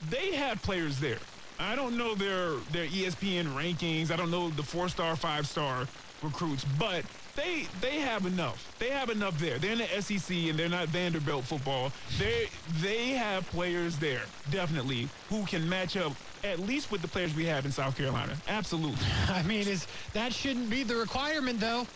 they 0.09 0.35
have 0.35 0.63
players 0.63 0.99
there. 0.99 1.19
I 1.59 1.77
don't 1.77 1.97
know 1.97 2.15
their 2.15 2.53
their 2.73 2.87
ESPN 2.87 3.55
rankings. 3.55 4.11
I 4.11 4.17
don't 4.17 4.31
know 4.31 4.51
the 4.51 4.63
four 4.63 4.89
star, 4.89 5.17
five 5.17 5.47
star 5.47 5.87
recruits, 6.23 6.65
but 6.79 7.05
they 7.37 7.69
they 7.81 7.99
have 8.01 8.27
enough. 8.27 8.73
They 8.79 8.91
have 8.91 9.09
enough 9.11 9.39
there. 9.39 9.59
They're 9.59 9.73
in 9.73 9.79
the 9.79 10.03
SEC 10.03 10.37
and 10.37 10.59
they're 10.59 10.69
not 10.69 10.89
Vanderbilt 10.89 11.45
football. 11.47 11.93
They 12.19 12.49
they 12.67 13.11
have 13.11 13.49
players 13.49 13.99
there 13.99 14.23
definitely 14.49 15.09
who 15.29 15.45
can 15.47 15.69
match 15.69 15.97
up 15.97 16.13
at 16.43 16.59
least 16.59 16.91
with 16.91 17.03
the 17.03 17.09
players 17.09 17.35
we 17.35 17.45
have 17.47 17.65
in 17.67 17.73
South 17.73 17.97
Carolina. 17.97 18.37
Absolutely. 18.49 19.05
I 19.29 19.43
mean, 19.43 19.69
is 19.69 19.87
that 20.13 20.33
shouldn't 20.33 20.71
be 20.71 20.83
the 20.83 20.97
requirement 20.97 21.61
though? 21.61 21.87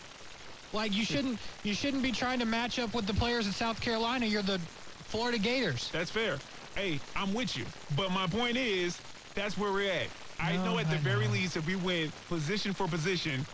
Like 0.71 0.93
you 0.93 1.05
shouldn't 1.05 1.39
you 1.63 1.73
shouldn't 1.73 2.03
be 2.03 2.11
trying 2.11 2.39
to 2.39 2.45
match 2.45 2.79
up 2.79 2.93
with 2.95 3.05
the 3.07 3.13
players 3.13 3.45
in 3.47 3.53
South 3.53 3.79
Carolina. 3.79 4.25
You're 4.25 4.41
the 4.43 4.59
Florida 5.07 5.37
Gators. 5.37 5.89
That's 5.91 6.11
fair. 6.11 6.37
Hey, 6.75 6.99
I'm 7.15 7.33
with 7.33 7.55
you. 7.55 7.65
But 7.95 8.11
my 8.11 8.27
point 8.27 8.57
is, 8.57 8.99
that's 9.33 9.57
where 9.57 9.71
we're 9.71 9.89
at. 9.91 10.07
I 10.39 10.57
No, 10.57 10.65
know 10.65 10.79
at 10.79 10.89
the 10.89 10.95
I 10.95 10.99
very 10.99 11.25
know. 11.27 11.33
least, 11.33 11.55
if 11.55 11.65
we 11.65 11.75
win 11.77 12.11
position 12.27 12.73
for 12.73 12.87
position, 12.87 13.45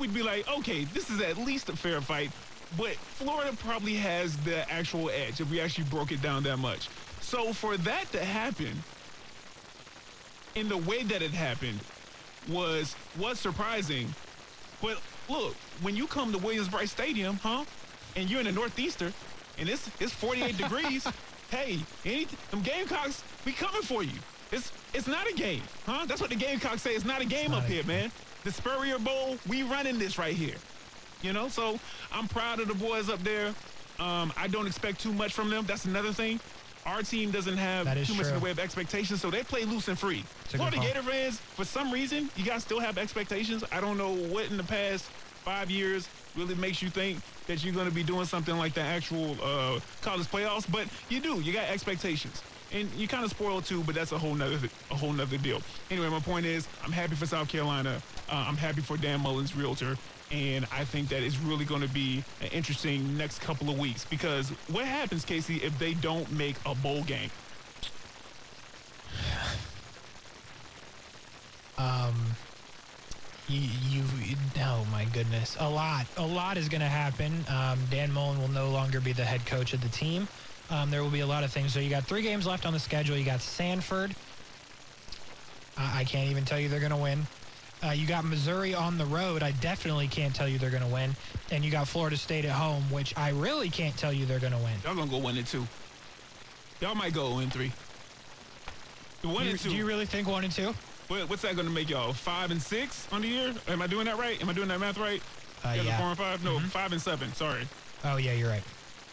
we'd 0.00 0.14
be 0.14 0.22
like, 0.22 0.48
okay, 0.48 0.84
this 0.84 1.10
is 1.10 1.20
at 1.20 1.36
least 1.36 1.68
a 1.68 1.76
fair 1.76 2.00
fight. 2.00 2.30
But 2.76 2.94
Florida 2.94 3.54
probably 3.58 3.94
has 3.94 4.36
the 4.38 4.68
actual 4.70 5.10
edge 5.10 5.40
if 5.40 5.50
we 5.50 5.60
actually 5.60 5.84
broke 5.84 6.10
it 6.10 6.22
down 6.22 6.42
that 6.44 6.56
much. 6.56 6.88
So 7.20 7.52
for 7.52 7.76
that 7.76 8.10
to 8.12 8.24
happen, 8.24 8.82
in 10.54 10.68
the 10.68 10.76
way 10.76 11.02
that 11.04 11.22
it 11.22 11.32
happened, 11.32 11.78
was 12.48 12.96
was 13.18 13.38
surprising. 13.38 14.12
But 14.80 15.00
look, 15.28 15.54
when 15.82 15.94
you 15.94 16.06
come 16.06 16.32
to 16.32 16.38
Williams-Brice 16.38 16.90
Stadium, 16.90 17.38
huh, 17.42 17.64
and 18.16 18.30
you're 18.30 18.40
in 18.40 18.46
the 18.46 18.52
Northeastern, 18.52 19.12
and 19.58 19.68
it's 19.68 19.90
it's 20.00 20.12
48 20.12 20.56
degrees, 20.56 21.06
hey, 21.50 21.78
any 22.04 22.26
them 22.50 22.62
Gamecocks, 22.62 23.22
we 23.44 23.52
coming 23.52 23.82
for 23.82 24.02
you. 24.02 24.18
It's 24.50 24.72
it's 24.94 25.06
not 25.06 25.28
a 25.28 25.32
game, 25.34 25.62
huh? 25.86 26.06
That's 26.06 26.20
what 26.20 26.30
the 26.30 26.36
Gamecocks 26.36 26.82
say. 26.82 26.94
It's 26.94 27.04
not 27.04 27.20
a 27.20 27.24
game 27.24 27.50
not 27.52 27.62
up 27.62 27.68
a 27.68 27.72
here, 27.72 27.84
man. 27.84 28.10
The 28.44 28.50
Spurrier 28.50 28.98
Bowl, 28.98 29.36
we 29.48 29.62
running 29.62 29.98
this 29.98 30.18
right 30.18 30.34
here. 30.34 30.56
You 31.22 31.32
know, 31.32 31.48
so 31.48 31.78
I'm 32.12 32.26
proud 32.28 32.60
of 32.60 32.68
the 32.68 32.74
boys 32.74 33.10
up 33.10 33.20
there. 33.20 33.48
Um, 33.98 34.32
I 34.36 34.48
don't 34.48 34.66
expect 34.66 35.00
too 35.00 35.12
much 35.12 35.34
from 35.34 35.50
them. 35.50 35.66
That's 35.66 35.84
another 35.84 36.12
thing. 36.12 36.40
Our 36.86 37.02
team 37.02 37.30
doesn't 37.30 37.58
have 37.58 37.84
too 38.06 38.14
much 38.14 38.26
in 38.28 38.34
the 38.34 38.40
way 38.40 38.50
of 38.50 38.58
expectations, 38.58 39.20
so 39.20 39.30
they 39.30 39.42
play 39.42 39.64
loose 39.64 39.88
and 39.88 39.98
free. 39.98 40.24
Florida. 40.46 40.78
Gator 40.78 41.02
fans, 41.02 41.38
for 41.38 41.64
some 41.64 41.92
reason, 41.92 42.30
you 42.36 42.44
guys 42.44 42.62
still 42.62 42.80
have 42.80 42.96
expectations. 42.96 43.62
I 43.70 43.82
don't 43.82 43.98
know 43.98 44.14
what 44.14 44.46
in 44.46 44.56
the 44.56 44.64
past 44.64 45.04
five 45.44 45.70
years 45.70 46.08
really 46.36 46.54
makes 46.54 46.80
you 46.80 46.88
think 46.88 47.18
that 47.46 47.62
you're 47.62 47.74
going 47.74 47.88
to 47.88 47.94
be 47.94 48.02
doing 48.02 48.24
something 48.24 48.56
like 48.56 48.72
the 48.72 48.80
actual 48.80 49.36
uh, 49.42 49.78
college 50.00 50.26
playoffs, 50.28 50.70
but 50.70 50.86
you 51.10 51.20
do. 51.20 51.40
You 51.40 51.52
got 51.52 51.68
expectations. 51.68 52.42
And 52.72 52.88
you 52.94 53.08
kind 53.08 53.24
of 53.24 53.30
spoiled 53.30 53.64
too, 53.64 53.82
but 53.82 53.94
that's 53.94 54.12
a 54.12 54.18
whole 54.18 54.34
nother 54.34 54.68
a 54.90 54.96
whole 54.96 55.12
nother 55.12 55.38
deal. 55.38 55.60
Anyway, 55.90 56.08
my 56.08 56.20
point 56.20 56.46
is, 56.46 56.68
I'm 56.84 56.92
happy 56.92 57.16
for 57.16 57.26
South 57.26 57.48
Carolina. 57.48 58.00
Uh, 58.28 58.44
I'm 58.46 58.56
happy 58.56 58.80
for 58.80 58.96
Dan 58.96 59.20
Mullen's 59.20 59.56
realtor, 59.56 59.96
and 60.30 60.66
I 60.70 60.84
think 60.84 61.08
that 61.08 61.22
it's 61.22 61.38
really 61.38 61.64
going 61.64 61.80
to 61.80 61.88
be 61.88 62.22
an 62.40 62.48
interesting 62.48 63.16
next 63.16 63.40
couple 63.40 63.70
of 63.70 63.78
weeks 63.78 64.04
because 64.04 64.50
what 64.68 64.84
happens, 64.84 65.24
Casey, 65.24 65.56
if 65.56 65.76
they 65.78 65.94
don't 65.94 66.30
make 66.30 66.56
a 66.64 66.74
bowl 66.74 67.02
game? 67.02 67.30
Um, 71.78 72.36
you, 73.48 74.04
you, 74.20 74.36
oh 74.60 74.84
my 74.92 75.06
goodness, 75.06 75.56
a 75.58 75.68
lot, 75.68 76.06
a 76.18 76.26
lot 76.26 76.58
is 76.58 76.68
going 76.68 76.82
to 76.82 76.86
happen. 76.86 77.46
Um, 77.48 77.86
Dan 77.90 78.12
Mullen 78.12 78.38
will 78.38 78.48
no 78.48 78.68
longer 78.70 79.00
be 79.00 79.14
the 79.14 79.24
head 79.24 79.46
coach 79.46 79.72
of 79.72 79.80
the 79.80 79.88
team. 79.88 80.28
Um, 80.70 80.90
there 80.90 81.02
will 81.02 81.10
be 81.10 81.20
a 81.20 81.26
lot 81.26 81.42
of 81.42 81.52
things. 81.52 81.72
So 81.72 81.80
you 81.80 81.90
got 81.90 82.04
three 82.04 82.22
games 82.22 82.46
left 82.46 82.64
on 82.64 82.72
the 82.72 82.78
schedule. 82.78 83.16
You 83.16 83.24
got 83.24 83.40
Samford. 83.40 84.12
I, 85.76 86.00
I 86.00 86.04
can't 86.04 86.30
even 86.30 86.44
tell 86.44 86.60
you 86.60 86.68
they're 86.68 86.80
going 86.80 86.92
to 86.92 86.96
win. 86.96 87.26
Uh, 87.84 87.90
you 87.90 88.06
got 88.06 88.24
Missouri 88.24 88.74
on 88.74 88.98
the 88.98 89.06
road. 89.06 89.42
I 89.42 89.52
definitely 89.52 90.06
can't 90.06 90.34
tell 90.34 90.46
you 90.46 90.58
they're 90.58 90.70
going 90.70 90.82
to 90.82 90.88
win. 90.88 91.16
And 91.50 91.64
you 91.64 91.70
got 91.70 91.88
Florida 91.88 92.16
State 92.16 92.44
at 92.44 92.52
home, 92.52 92.82
which 92.90 93.16
I 93.16 93.30
really 93.30 93.68
can't 93.68 93.96
tell 93.96 94.12
you 94.12 94.26
they're 94.26 94.38
going 94.38 94.52
to 94.52 94.58
win. 94.58 94.74
Y'all 94.84 94.94
gonna 94.94 95.10
go 95.10 95.16
one 95.18 95.36
and 95.36 95.46
two. 95.46 95.66
Y'all 96.80 96.94
might 96.94 97.12
go 97.12 97.40
in 97.40 97.50
three. 97.50 97.72
One 99.22 99.44
You- 99.44 99.50
and 99.50 99.58
two. 99.58 99.70
do 99.70 99.76
you 99.76 99.86
really 99.86 100.06
think 100.06 100.28
one 100.28 100.44
and 100.44 100.52
two? 100.52 100.74
What, 101.08 101.28
what's 101.28 101.42
that 101.42 101.56
gonna 101.56 101.70
make 101.70 101.90
y'all? 101.90 102.12
Five 102.12 102.52
and 102.52 102.62
six 102.62 103.08
on 103.10 103.22
the 103.22 103.28
year? 103.28 103.52
Am 103.66 103.82
I 103.82 103.88
doing 103.88 104.06
that 104.06 104.16
right? 104.16 104.40
Am 104.40 104.48
I 104.48 104.52
doing 104.52 104.68
that 104.68 104.78
math 104.78 104.96
right? 104.96 105.20
Uh, 105.64 105.76
yeah. 105.84 105.98
Four 105.98 106.06
and 106.06 106.16
five? 106.16 106.44
No, 106.44 106.58
five 106.60 106.92
and 106.92 107.02
seven. 107.02 107.32
Sorry. 107.34 107.66
Oh 108.04 108.16
yeah, 108.16 108.32
you're 108.32 108.48
right. 108.48 108.62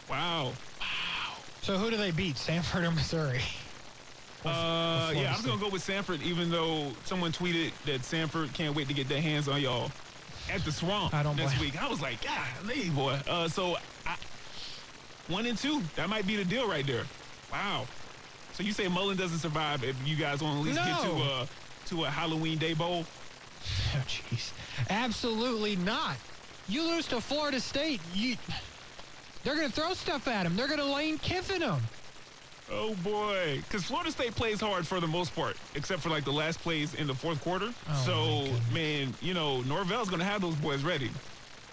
Wow. 0.09 0.53
So 1.67 1.77
who 1.77 1.91
do 1.91 1.97
they 1.97 2.11
beat, 2.11 2.37
Samford 2.37 2.87
or 2.87 2.91
Missouri? 2.91 3.41
Uh, 4.45 5.11
yeah, 5.13 5.35
I'm 5.37 5.43
gonna 5.43 5.59
go 5.59 5.67
with 5.67 5.85
Samford, 5.85 6.21
even 6.21 6.49
though 6.49 6.93
someone 7.03 7.33
tweeted 7.33 7.73
that 7.83 8.03
Samford 8.03 8.53
can't 8.53 8.73
wait 8.73 8.87
to 8.87 8.93
get 8.93 9.09
their 9.09 9.21
hands 9.21 9.49
on 9.49 9.59
y'all 9.59 9.91
at 10.49 10.63
the 10.63 10.71
Swamp 10.71 11.13
I 11.13 11.23
don't 11.23 11.35
next 11.35 11.55
blame- 11.57 11.71
week. 11.71 11.83
I 11.83 11.89
was 11.89 12.01
like, 12.01 12.23
God, 12.23 12.47
leave, 12.63 12.95
boy. 12.95 13.19
Uh, 13.27 13.49
so 13.49 13.75
I, 14.05 14.15
one 15.27 15.45
and 15.45 15.57
two, 15.57 15.81
that 15.97 16.07
might 16.07 16.25
be 16.25 16.37
the 16.37 16.45
deal 16.45 16.69
right 16.69 16.87
there. 16.87 17.03
Wow. 17.51 17.85
So 18.53 18.63
you 18.63 18.71
say 18.71 18.87
Mullen 18.87 19.17
doesn't 19.17 19.39
survive 19.39 19.83
if 19.83 19.97
you 20.07 20.15
guys 20.15 20.41
want 20.41 20.63
to 20.63 20.69
at 20.71 20.75
least 20.77 20.87
get 20.87 21.01
to 21.01 21.21
a 21.21 21.47
to 21.87 22.05
a 22.05 22.09
Halloween 22.09 22.59
Day 22.59 22.75
bowl? 22.75 23.05
Oh, 23.93 24.03
jeez. 24.07 24.53
Absolutely 24.89 25.75
not. 25.75 26.15
You 26.69 26.87
lose 26.87 27.07
to 27.07 27.19
Florida 27.19 27.59
State, 27.59 27.99
you, 28.13 28.37
they're 29.43 29.55
going 29.55 29.67
to 29.67 29.73
throw 29.73 29.93
stuff 29.93 30.27
at 30.27 30.45
him. 30.45 30.55
They're 30.55 30.67
going 30.67 30.79
to 30.79 30.85
Lane 30.85 31.17
Kiffin 31.17 31.61
him. 31.61 31.79
Oh 32.69 32.95
boy, 32.95 33.61
because 33.63 33.85
Florida 33.85 34.11
State 34.11 34.35
plays 34.35 34.59
hard 34.59 34.85
for 34.85 34.99
the 34.99 35.07
most 35.07 35.33
part, 35.33 35.55
except 35.75 36.01
for 36.01 36.09
like 36.09 36.25
the 36.25 36.33
last 36.33 36.59
plays 36.59 36.95
in 36.95 37.07
the 37.07 37.13
fourth 37.15 37.39
quarter. 37.39 37.73
Oh, 37.89 38.03
so 38.05 38.73
man, 38.73 39.13
you 39.21 39.33
know 39.33 39.61
Norvell's 39.61 40.09
gonna 40.09 40.25
have 40.25 40.41
those 40.41 40.55
boys 40.55 40.83
ready. 40.83 41.09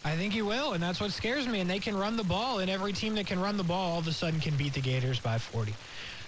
I 0.05 0.15
think 0.15 0.33
he 0.33 0.43
will, 0.43 0.75
and 0.75 0.83
that's 0.83 1.01
what 1.01 1.11
scares 1.11 1.49
me. 1.49 1.59
And 1.59 1.69
they 1.69 1.81
can 1.81 1.97
run 1.97 2.17
the 2.17 2.23
ball, 2.23 2.61
and 2.61 2.71
every 2.71 2.93
team 2.93 3.17
that 3.17 3.27
can 3.27 3.41
run 3.41 3.57
the 3.57 3.65
ball 3.65 3.95
all 3.95 3.99
of 3.99 4.07
a 4.07 4.13
sudden 4.13 4.39
can 4.39 4.55
beat 4.57 4.75
the 4.75 4.81
Gators 4.81 5.19
by 5.19 5.39
40. 5.39 5.73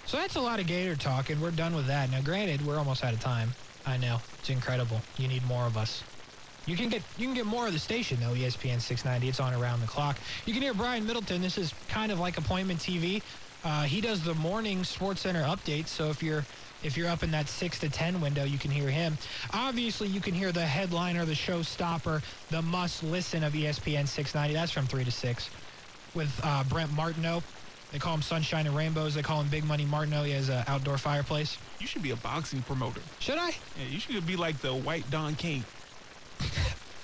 So 0.05 0.17
that's 0.17 0.35
a 0.35 0.41
lot 0.41 0.59
of 0.59 0.67
Gator 0.67 0.95
talk, 0.95 1.29
and 1.29 1.41
we're 1.41 1.51
done 1.51 1.75
with 1.75 1.87
that. 1.87 2.09
Now, 2.09 2.21
granted, 2.21 2.65
we're 2.65 2.77
almost 2.77 3.03
out 3.03 3.13
of 3.13 3.21
time. 3.21 3.53
I 3.85 3.97
know 3.97 4.17
it's 4.39 4.49
incredible. 4.49 4.99
You 5.17 5.27
need 5.27 5.45
more 5.45 5.65
of 5.65 5.77
us. 5.77 6.03
You 6.67 6.75
can 6.75 6.89
get 6.89 7.01
you 7.17 7.25
can 7.25 7.33
get 7.33 7.45
more 7.45 7.65
of 7.65 7.73
the 7.73 7.79
station 7.79 8.19
though. 8.19 8.33
ESPN 8.33 8.81
690. 8.81 9.29
It's 9.29 9.39
on 9.39 9.53
around 9.53 9.79
the 9.79 9.87
clock. 9.87 10.17
You 10.45 10.53
can 10.53 10.61
hear 10.61 10.73
Brian 10.73 11.07
Middleton. 11.07 11.41
This 11.41 11.57
is 11.57 11.73
kind 11.87 12.11
of 12.11 12.19
like 12.19 12.37
appointment 12.37 12.79
TV. 12.79 13.23
Uh, 13.63 13.83
he 13.83 14.01
does 14.01 14.21
the 14.21 14.35
morning 14.35 14.83
Sports 14.83 15.21
Center 15.21 15.43
updates. 15.43 15.87
So 15.87 16.09
if 16.09 16.21
you're 16.21 16.45
if 16.83 16.97
you're 16.97 17.09
up 17.09 17.23
in 17.23 17.31
that 17.31 17.47
six 17.47 17.79
to 17.79 17.89
ten 17.89 18.19
window, 18.19 18.43
you 18.43 18.57
can 18.59 18.69
hear 18.69 18.89
him. 18.89 19.17
Obviously, 19.53 20.09
you 20.09 20.19
can 20.19 20.33
hear 20.33 20.51
the 20.51 20.65
headliner, 20.65 21.25
the 21.25 21.33
showstopper, 21.33 22.21
the 22.51 22.61
must 22.61 23.01
listen 23.01 23.43
of 23.43 23.53
ESPN 23.53 24.07
690. 24.07 24.53
That's 24.53 24.71
from 24.71 24.85
three 24.85 25.05
to 25.05 25.11
six 25.11 25.49
with 26.13 26.29
uh, 26.43 26.65
Brent 26.65 26.91
Martineau. 26.91 27.41
They 27.93 27.99
call 27.99 28.13
him 28.13 28.21
Sunshine 28.21 28.67
and 28.67 28.75
Rainbows. 28.75 29.15
They 29.15 29.21
call 29.21 29.39
him 29.39 29.47
Big 29.47 29.63
Money 29.63 29.85
Martineau. 29.85 30.23
He 30.23 30.31
has 30.33 30.49
an 30.49 30.65
outdoor 30.67 30.97
fireplace. 30.97 31.57
You 31.79 31.87
should 31.87 32.03
be 32.03 32.11
a 32.11 32.17
boxing 32.17 32.61
promoter. 32.61 32.99
Should 33.19 33.37
I? 33.37 33.51
Yeah, 33.79 33.85
you 33.89 33.99
should 33.99 34.27
be 34.27 34.35
like 34.35 34.59
the 34.59 34.75
white 34.75 35.09
Don 35.09 35.35
King. 35.35 35.63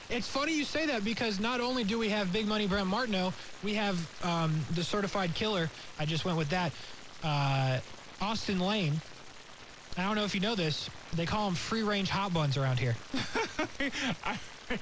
It's 0.09 0.27
funny 0.27 0.53
you 0.55 0.63
say 0.63 0.85
that 0.87 1.03
because 1.03 1.39
not 1.39 1.59
only 1.59 1.83
do 1.83 1.97
we 1.97 2.09
have 2.09 2.31
Big 2.31 2.45
Money 2.45 2.67
Brent 2.67 2.87
Martineau, 2.87 3.33
we 3.63 3.73
have 3.73 3.97
um, 4.23 4.53
the 4.75 4.83
certified 4.83 5.33
killer. 5.33 5.69
I 5.99 6.05
just 6.05 6.23
went 6.23 6.37
with 6.37 6.49
that. 6.49 6.71
Uh, 7.23 7.79
Austin 8.21 8.59
Lane. 8.59 8.93
I 9.97 10.03
don't 10.03 10.15
know 10.15 10.23
if 10.23 10.35
you 10.35 10.41
know 10.41 10.55
this. 10.55 10.89
They 11.15 11.25
call 11.25 11.47
him 11.47 11.55
free 11.55 11.83
range 11.83 12.09
hot 12.09 12.33
buns 12.33 12.57
around 12.57 12.79
here. 12.79 12.95
I, 14.23 14.39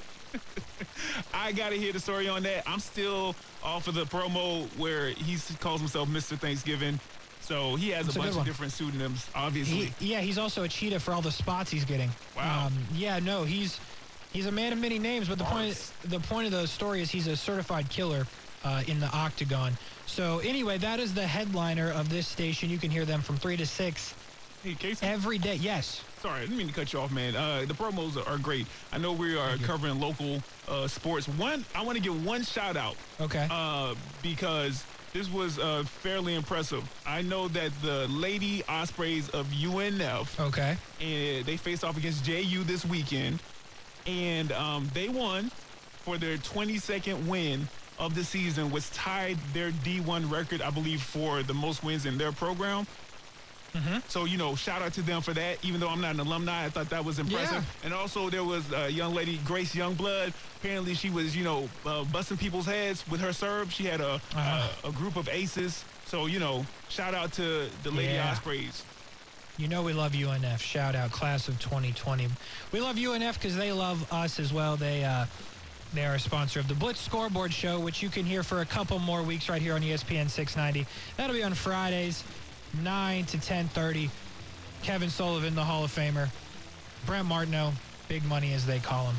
I 1.34 1.52
gotta 1.52 1.76
hear 1.76 1.94
the 1.94 2.00
story 2.00 2.28
on 2.28 2.44
that. 2.44 2.64
I'm 2.68 2.80
still 2.80 3.36
off 3.64 3.88
of 3.88 3.96
the 3.96 4.06
promo 4.06 4.68
where 4.78 5.10
he 5.10 5.38
calls 5.60 5.80
himself 5.80 6.10
Mr. 6.10 6.38
Thanksgiving. 6.38 7.00
So 7.42 7.76
he 7.76 7.90
has 7.90 8.06
That's 8.06 8.18
a 8.18 8.20
a 8.20 8.24
bunch 8.24 8.38
of 8.38 8.46
different 8.46 8.72
pseudonyms, 8.72 9.28
obviously. 9.34 9.94
He, 10.00 10.12
yeah, 10.12 10.22
he's 10.22 10.38
also 10.38 10.64
a 10.64 10.68
cheetah 10.68 11.00
for 11.00 11.14
all 11.14 11.22
the 11.22 11.32
spots 11.32 11.72
he's 11.72 11.86
getting. 11.86 12.10
Wow. 12.36 12.68
Um, 12.68 12.74
yeah, 12.94 13.20
no, 13.20 13.44
he's 13.44 13.80
he's 14.32 14.46
a 14.46 14.52
man 14.52 14.74
of 14.74 14.80
many 14.80 15.00
names, 15.00 15.28
but 15.30 15.38
the 15.38 15.44
point 15.44 15.92
the 16.06 16.20
point 16.20 16.46
of 16.46 16.52
the 16.52 16.68
story 16.68 17.02
is 17.02 17.10
he's 17.12 17.28
a 17.28 17.36
certified 17.36 17.90
killer 17.90 18.26
uh, 18.64 18.84
in 18.88 19.00
the 19.00 19.08
octagon. 19.08 19.74
So 20.06 20.40
anyway, 20.40 20.78
that 20.80 21.00
is 21.00 21.14
the 21.14 21.26
headliner 21.26 21.92
of 21.92 22.10
this 22.10 22.28
station. 22.28 22.70
You 22.70 22.78
can 22.78 22.92
hear 22.92 23.06
them 23.06 23.22
from 23.22 23.38
three 23.38 23.58
to 23.58 23.66
six 23.66 24.14
hey, 24.64 24.74
Casey. 24.76 25.06
every 25.06 25.38
day. 25.38 25.56
Yes. 25.56 26.04
Sorry, 26.22 26.38
I 26.38 26.42
didn't 26.42 26.58
mean 26.58 26.68
to 26.68 26.74
cut 26.74 26.94
you 26.94 27.00
off, 27.00 27.12
man. 27.12 27.36
Uh, 27.36 27.66
the 27.68 27.74
promos 27.74 28.16
are, 28.16 28.30
are 28.30 28.38
great. 28.38 28.68
I 28.92 29.00
know 29.00 29.12
we 29.12 29.36
are 29.36 29.58
covering 29.58 30.00
local 30.00 30.44
uh, 30.68 30.88
sports. 30.88 31.28
One, 31.28 31.66
I 31.74 31.84
want 31.84 31.98
to 31.98 32.04
give 32.04 32.24
one 32.24 32.44
shout 32.44 32.78
out 32.78 32.96
Okay. 33.20 33.48
uh, 33.50 33.96
because 34.22 34.84
this 35.14 35.32
was 35.32 35.58
uh, 35.58 35.84
fairly 35.84 36.36
impressive. 36.36 36.84
I 37.08 37.24
know 37.24 37.48
that 37.50 37.72
the 37.82 38.08
Lady 38.08 38.64
Ospreys 38.70 39.30
of 39.30 39.48
UNF, 39.48 40.40
okay. 40.40 40.78
and 41.02 41.44
they 41.44 41.58
faced 41.58 41.84
off 41.84 41.98
against 41.98 42.24
JU 42.24 42.64
this 42.64 42.86
weekend, 42.86 43.42
and 44.06 44.52
um, 44.52 44.90
they 44.94 45.10
won 45.10 45.52
for 46.04 46.18
their 46.18 46.38
22nd 46.38 47.28
win 47.28 47.68
of 48.00 48.16
the 48.16 48.24
season, 48.24 48.72
which 48.72 48.90
tied 48.92 49.38
their 49.54 49.72
D1 49.72 50.32
record, 50.32 50.62
I 50.62 50.70
believe, 50.72 51.02
for 51.02 51.44
the 51.44 51.54
most 51.54 51.84
wins 51.84 52.06
in 52.06 52.18
their 52.18 52.32
program. 52.32 52.88
So, 54.10 54.26
you 54.26 54.38
know, 54.38 54.54
shout 54.56 54.82
out 54.82 54.92
to 54.96 55.02
them 55.02 55.22
for 55.22 55.34
that. 55.34 55.58
Even 55.64 55.80
though 55.80 55.88
I'm 55.88 56.02
not 56.02 56.16
an 56.16 56.20
alumni, 56.20 56.66
I 56.66 56.70
thought 56.70 56.90
that 56.90 57.06
was 57.06 57.20
impressive. 57.20 57.64
Yeah. 57.64 57.86
And 57.86 57.94
also, 57.94 58.30
there 58.30 58.44
was 58.44 58.70
a 58.74 58.90
young 58.90 59.14
lady, 59.14 59.38
Grace 59.46 59.74
Youngblood. 59.74 60.34
Apparently, 60.60 60.94
she 60.94 61.10
was, 61.10 61.38
you 61.38 61.46
know, 61.46 61.70
uh, 61.86 62.04
busting 62.04 62.36
people's 62.38 62.66
heads 62.66 63.08
with 63.10 63.22
her 63.22 63.32
serve. 63.32 63.72
She 63.72 63.86
had 63.86 64.02
a, 64.02 64.16
Uh-huh. 64.36 64.68
a 64.84 64.90
a 64.90 64.92
group 64.92 65.16
of 65.16 65.30
aces. 65.30 65.86
So, 66.06 66.26
you 66.26 66.40
know, 66.40 66.66
shout 66.90 67.14
out 67.16 67.32
to 67.34 67.70
the 67.84 67.92
Lady 67.92 68.14
Yeah. 68.16 68.32
Ospreys. 68.32 68.84
You 69.58 69.68
know 69.68 69.84
we 69.84 69.94
love 69.94 70.14
UNF. 70.14 70.60
Shout 70.60 70.96
out 70.96 71.12
class 71.12 71.48
of 71.48 71.60
2020. 71.60 72.28
We 72.72 72.80
love 72.80 72.96
UNF 72.96 73.36
because 73.36 73.56
they 73.56 73.72
love 73.72 74.12
us 74.12 74.40
as 74.40 74.54
well. 74.54 74.76
They 74.78 75.04
uh, 75.04 75.26
they 75.94 76.06
are 76.06 76.16
a 76.16 76.20
sponsor 76.20 76.60
of 76.60 76.68
the 76.68 76.74
Blitz 76.74 77.02
Scoreboard 77.02 77.54
Show, 77.54 77.80
which 77.80 78.02
you 78.02 78.10
can 78.10 78.26
hear 78.26 78.44
for 78.44 78.62
a 78.62 78.66
couple 78.66 78.98
more 79.00 79.22
weeks 79.22 79.50
right 79.50 79.62
here 79.62 79.74
on 79.74 79.82
ESPN 79.82 80.30
690. 80.30 80.88
That'll 81.18 81.36
be 81.36 81.44
on 81.44 81.54
Fridays, 81.54 82.24
9 82.82 83.26
to 83.26 83.38
10:30. 83.38 84.10
Kevin 84.84 85.10
Sullivan, 85.10 85.54
the 85.54 85.64
Hall 85.64 85.84
of 85.84 85.94
Famer, 85.94 86.30
Brent 87.06 87.28
Martineau, 87.28 87.74
Big 88.08 88.24
Money 88.24 88.54
as 88.54 88.66
they 88.66 88.80
call 88.80 89.08
him, 89.08 89.16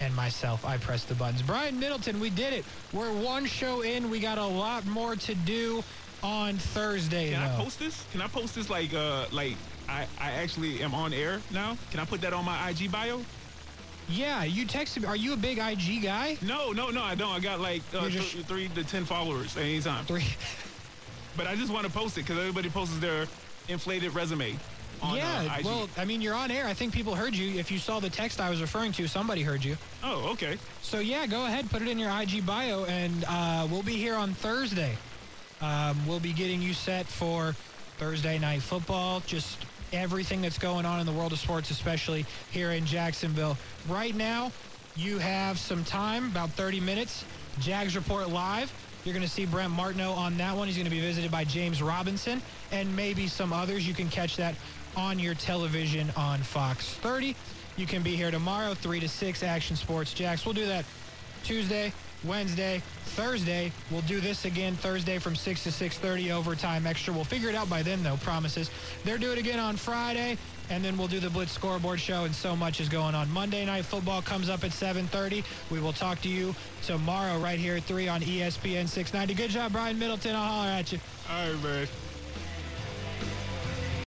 and 0.00 0.14
myself. 0.14 0.66
I 0.66 0.76
press 0.76 1.04
the 1.04 1.14
buttons. 1.14 1.40
Brian 1.40 1.78
Middleton, 1.78 2.20
we 2.20 2.28
did 2.28 2.52
it. 2.52 2.64
We're 2.92 3.12
one 3.12 3.46
show 3.46 3.80
in. 3.80 4.10
We 4.10 4.20
got 4.20 4.36
a 4.36 4.44
lot 4.44 4.84
more 4.84 5.16
to 5.16 5.34
do 5.34 5.82
on 6.22 6.56
Thursday. 6.56 7.30
Can 7.32 7.42
I 7.42 7.56
post 7.56 7.78
this? 7.78 8.06
Can 8.12 8.20
I 8.20 8.28
post 8.28 8.54
this 8.54 8.70
like 8.70 8.94
uh 8.94 9.26
like 9.32 9.56
I, 9.88 10.06
I 10.20 10.32
actually 10.32 10.82
am 10.82 10.94
on 10.94 11.12
air 11.12 11.40
now? 11.50 11.76
Can 11.90 12.00
I 12.00 12.04
put 12.04 12.20
that 12.22 12.32
on 12.32 12.44
my 12.44 12.70
IG 12.70 12.90
bio? 12.90 13.20
Yeah, 14.08 14.44
you 14.44 14.66
texted 14.66 15.02
me. 15.02 15.08
Are 15.08 15.16
you 15.16 15.32
a 15.32 15.36
big 15.36 15.58
IG 15.58 16.02
guy? 16.02 16.36
No, 16.42 16.72
no, 16.72 16.90
no, 16.90 17.02
I 17.02 17.14
don't. 17.14 17.32
I 17.32 17.40
got 17.40 17.60
like 17.60 17.82
uh, 17.94 18.08
just- 18.08 18.32
th- 18.32 18.44
three 18.46 18.68
to 18.68 18.84
ten 18.84 19.04
followers 19.04 19.56
at 19.56 19.62
any 19.62 19.80
time. 19.80 20.04
Three. 20.04 20.24
But 21.34 21.46
I 21.46 21.56
just 21.56 21.72
want 21.72 21.86
to 21.86 21.90
post 21.90 22.18
it 22.18 22.26
because 22.26 22.38
everybody 22.38 22.68
posts 22.68 22.98
their 22.98 23.26
inflated 23.66 24.14
resume 24.14 24.54
on 25.00 25.16
yeah, 25.16 25.48
uh, 25.50 25.58
IG. 25.60 25.64
well, 25.64 25.88
I 25.96 26.04
mean, 26.04 26.20
you're 26.20 26.34
on 26.34 26.50
air. 26.50 26.66
I 26.66 26.74
think 26.74 26.92
people 26.92 27.14
heard 27.14 27.34
you. 27.34 27.58
If 27.58 27.70
you 27.70 27.78
saw 27.78 28.00
the 28.00 28.10
text 28.10 28.38
I 28.38 28.50
was 28.50 28.60
referring 28.60 28.92
to, 28.92 29.08
somebody 29.08 29.40
heard 29.40 29.64
you. 29.64 29.78
oh, 30.04 30.30
okay. 30.32 30.58
So, 30.82 30.98
yeah, 30.98 31.26
go 31.26 31.46
ahead, 31.46 31.70
put 31.70 31.80
it 31.80 31.88
in 31.88 31.98
your 31.98 32.10
IG 32.10 32.44
bio, 32.44 32.84
and 32.84 33.24
uh, 33.26 33.66
we'll 33.70 33.82
be 33.82 33.94
here 33.96 34.14
on 34.14 34.34
Thursday. 34.34 34.94
Um, 35.62 35.96
we'll 36.08 36.20
be 36.20 36.32
getting 36.32 36.60
you 36.60 36.74
set 36.74 37.06
for 37.06 37.54
Thursday 37.98 38.38
night 38.38 38.62
football, 38.62 39.20
just 39.26 39.64
everything 39.92 40.42
that's 40.42 40.58
going 40.58 40.84
on 40.84 40.98
in 40.98 41.06
the 41.06 41.12
world 41.12 41.32
of 41.32 41.38
sports, 41.38 41.70
especially 41.70 42.26
here 42.50 42.72
in 42.72 42.84
Jacksonville. 42.84 43.56
Right 43.88 44.14
now, 44.14 44.50
you 44.96 45.18
have 45.18 45.58
some 45.58 45.84
time, 45.84 46.26
about 46.26 46.50
30 46.50 46.80
minutes. 46.80 47.24
Jags 47.60 47.94
Report 47.94 48.28
Live. 48.28 48.72
You're 49.04 49.14
going 49.14 49.24
to 49.24 49.30
see 49.30 49.46
Brent 49.46 49.72
Martineau 49.72 50.12
on 50.12 50.36
that 50.38 50.56
one. 50.56 50.66
He's 50.66 50.76
going 50.76 50.86
to 50.86 50.90
be 50.90 51.00
visited 51.00 51.30
by 51.30 51.44
James 51.44 51.82
Robinson 51.82 52.42
and 52.72 52.94
maybe 52.94 53.26
some 53.28 53.52
others. 53.52 53.86
You 53.86 53.94
can 53.94 54.08
catch 54.08 54.36
that 54.36 54.54
on 54.96 55.18
your 55.18 55.34
television 55.34 56.12
on 56.16 56.40
Fox 56.40 56.94
30. 56.94 57.36
You 57.76 57.86
can 57.86 58.02
be 58.02 58.16
here 58.16 58.30
tomorrow, 58.30 58.74
3 58.74 59.00
to 59.00 59.08
6, 59.08 59.42
Action 59.42 59.76
Sports 59.76 60.12
Jax. 60.12 60.44
We'll 60.44 60.54
do 60.54 60.66
that 60.66 60.84
Tuesday, 61.44 61.92
Wednesday, 62.24 62.82
Thursday. 63.04 63.72
We'll 63.90 64.02
do 64.02 64.20
this 64.20 64.44
again 64.44 64.74
Thursday 64.74 65.18
from 65.18 65.36
6 65.36 65.64
to 65.64 65.70
6.30 65.70 66.30
overtime 66.30 66.86
extra. 66.86 67.12
We'll 67.12 67.24
figure 67.24 67.48
it 67.48 67.54
out 67.54 67.68
by 67.68 67.82
then, 67.82 68.02
though, 68.02 68.16
promises. 68.18 68.70
They're 69.04 69.18
doing 69.18 69.38
it 69.38 69.40
again 69.40 69.58
on 69.58 69.76
Friday, 69.76 70.38
and 70.70 70.84
then 70.84 70.96
we'll 70.96 71.08
do 71.08 71.20
the 71.20 71.30
Blitz 71.30 71.52
scoreboard 71.52 72.00
show, 72.00 72.24
and 72.24 72.34
so 72.34 72.56
much 72.56 72.80
is 72.80 72.88
going 72.88 73.14
on. 73.14 73.30
Monday 73.32 73.64
Night 73.64 73.84
Football 73.84 74.22
comes 74.22 74.48
up 74.48 74.64
at 74.64 74.70
7.30. 74.70 75.44
We 75.70 75.80
will 75.80 75.92
talk 75.92 76.20
to 76.22 76.28
you 76.28 76.54
tomorrow 76.82 77.38
right 77.38 77.58
here 77.58 77.76
at 77.76 77.84
3 77.84 78.08
on 78.08 78.20
ESPN 78.20 78.88
690. 78.88 79.34
Good 79.34 79.50
job, 79.50 79.72
Brian 79.72 79.98
Middleton. 79.98 80.34
I'll 80.34 80.42
holler 80.42 80.70
at 80.70 80.92
you. 80.92 80.98
All 81.30 81.52
right, 81.52 81.62
man. 81.62 81.88